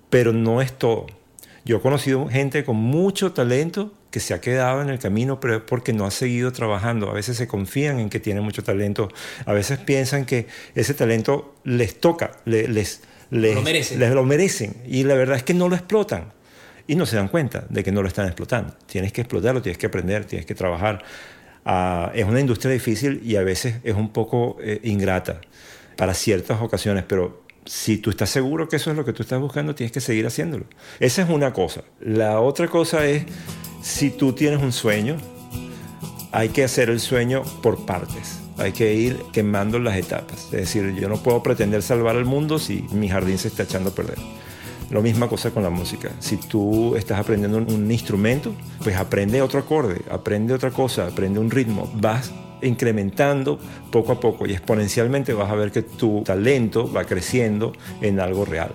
pero 0.10 0.34
no 0.34 0.62
es 0.62 0.73
todo. 0.73 1.08
Yo 1.63 1.77
he 1.77 1.81
conocido 1.81 2.27
gente 2.27 2.63
con 2.63 2.75
mucho 2.75 3.31
talento 3.31 3.93
que 4.12 4.19
se 4.19 4.34
ha 4.34 4.39
quedado 4.39 4.81
en 4.81 4.89
el 4.89 4.99
camino, 4.99 5.39
porque 5.39 5.91
no 5.91 6.05
ha 6.05 6.12
seguido 6.12 6.51
trabajando. 6.51 7.10
A 7.10 7.13
veces 7.13 7.38
se 7.38 7.47
confían 7.47 7.99
en 7.99 8.10
que 8.10 8.19
tiene 8.19 8.39
mucho 8.39 8.63
talento, 8.63 9.10
a 9.45 9.51
veces 9.51 9.79
piensan 9.79 10.25
que 10.25 10.47
ese 10.75 10.93
talento 10.93 11.55
les 11.63 11.99
toca, 11.99 12.38
les 12.45 13.01
les 13.29 13.55
lo, 13.55 13.61
merecen. 13.61 13.99
les 13.99 14.11
lo 14.11 14.23
merecen. 14.23 14.75
Y 14.85 15.03
la 15.03 15.15
verdad 15.15 15.38
es 15.38 15.43
que 15.43 15.53
no 15.53 15.69
lo 15.69 15.75
explotan. 15.75 16.33
Y 16.88 16.95
no 16.95 17.05
se 17.05 17.15
dan 17.15 17.27
cuenta 17.27 17.65
de 17.69 17.83
que 17.83 17.91
no 17.91 18.01
lo 18.01 18.07
están 18.07 18.27
explotando. 18.27 18.73
Tienes 18.85 19.11
que 19.11 19.21
explotarlo, 19.21 19.61
tienes 19.61 19.77
que 19.77 19.88
aprender, 19.88 20.25
tienes 20.25 20.45
que 20.45 20.53
trabajar. 20.53 21.03
Ah, 21.65 22.11
es 22.13 22.25
una 22.25 22.39
industria 22.39 22.71
difícil 22.71 23.21
y 23.23 23.38
a 23.38 23.41
veces 23.41 23.77
es 23.83 23.95
un 23.95 24.09
poco 24.09 24.57
eh, 24.61 24.79
ingrata 24.83 25.41
para 25.97 26.13
ciertas 26.13 26.61
ocasiones, 26.61 27.03
pero 27.07 27.43
si 27.65 27.97
tú 27.97 28.11
estás 28.11 28.29
seguro 28.29 28.69
que 28.69 28.75
eso 28.75 28.91
es 28.91 28.97
lo 28.97 29.03
que 29.03 29.13
tú 29.13 29.23
estás 29.23 29.39
buscando, 29.39 29.73
tienes 29.73 29.91
que 29.91 30.01
seguir 30.01 30.27
haciéndolo. 30.27 30.65
Esa 30.99 31.23
es 31.23 31.29
una 31.29 31.53
cosa. 31.53 31.81
La 31.99 32.39
otra 32.39 32.67
cosa 32.67 33.07
es, 33.07 33.23
si 33.81 34.11
tú 34.11 34.33
tienes 34.33 34.61
un 34.61 34.71
sueño, 34.71 35.17
hay 36.31 36.49
que 36.49 36.63
hacer 36.63 36.91
el 36.91 36.99
sueño 36.99 37.41
por 37.63 37.88
partes 37.88 38.44
hay 38.57 38.71
que 38.71 38.93
ir 38.93 39.23
quemando 39.31 39.79
las 39.79 39.97
etapas. 39.97 40.45
Es 40.45 40.51
decir, 40.51 40.93
yo 40.95 41.09
no 41.09 41.17
puedo 41.17 41.41
pretender 41.43 41.81
salvar 41.81 42.15
al 42.15 42.25
mundo 42.25 42.59
si 42.59 42.85
mi 42.91 43.09
jardín 43.09 43.37
se 43.37 43.47
está 43.47 43.63
echando 43.63 43.89
a 43.89 43.93
perder. 43.93 44.17
Lo 44.89 45.01
misma 45.01 45.27
cosa 45.27 45.51
con 45.51 45.63
la 45.63 45.69
música. 45.69 46.11
Si 46.19 46.37
tú 46.37 46.95
estás 46.95 47.19
aprendiendo 47.19 47.57
un, 47.57 47.91
instrumento, 47.91 48.53
pues 48.83 48.95
aprende 48.95 49.41
otro 49.41 49.59
acorde, 49.59 50.01
aprende 50.11 50.53
otra 50.53 50.71
cosa, 50.71 51.07
aprende 51.07 51.39
un 51.39 51.49
ritmo. 51.49 51.91
Vas 51.95 52.31
incrementando 52.61 53.59
poco 53.91 54.11
a 54.11 54.19
poco 54.19 54.45
y 54.45 54.51
exponencialmente 54.51 55.33
vas 55.33 55.49
a 55.49 55.55
ver 55.55 55.71
que 55.71 55.81
tu 55.81 56.23
talento 56.23 56.91
va 56.91 57.03
creciendo 57.05 57.73
en 58.01 58.19
algo 58.19 58.45
real. 58.45 58.73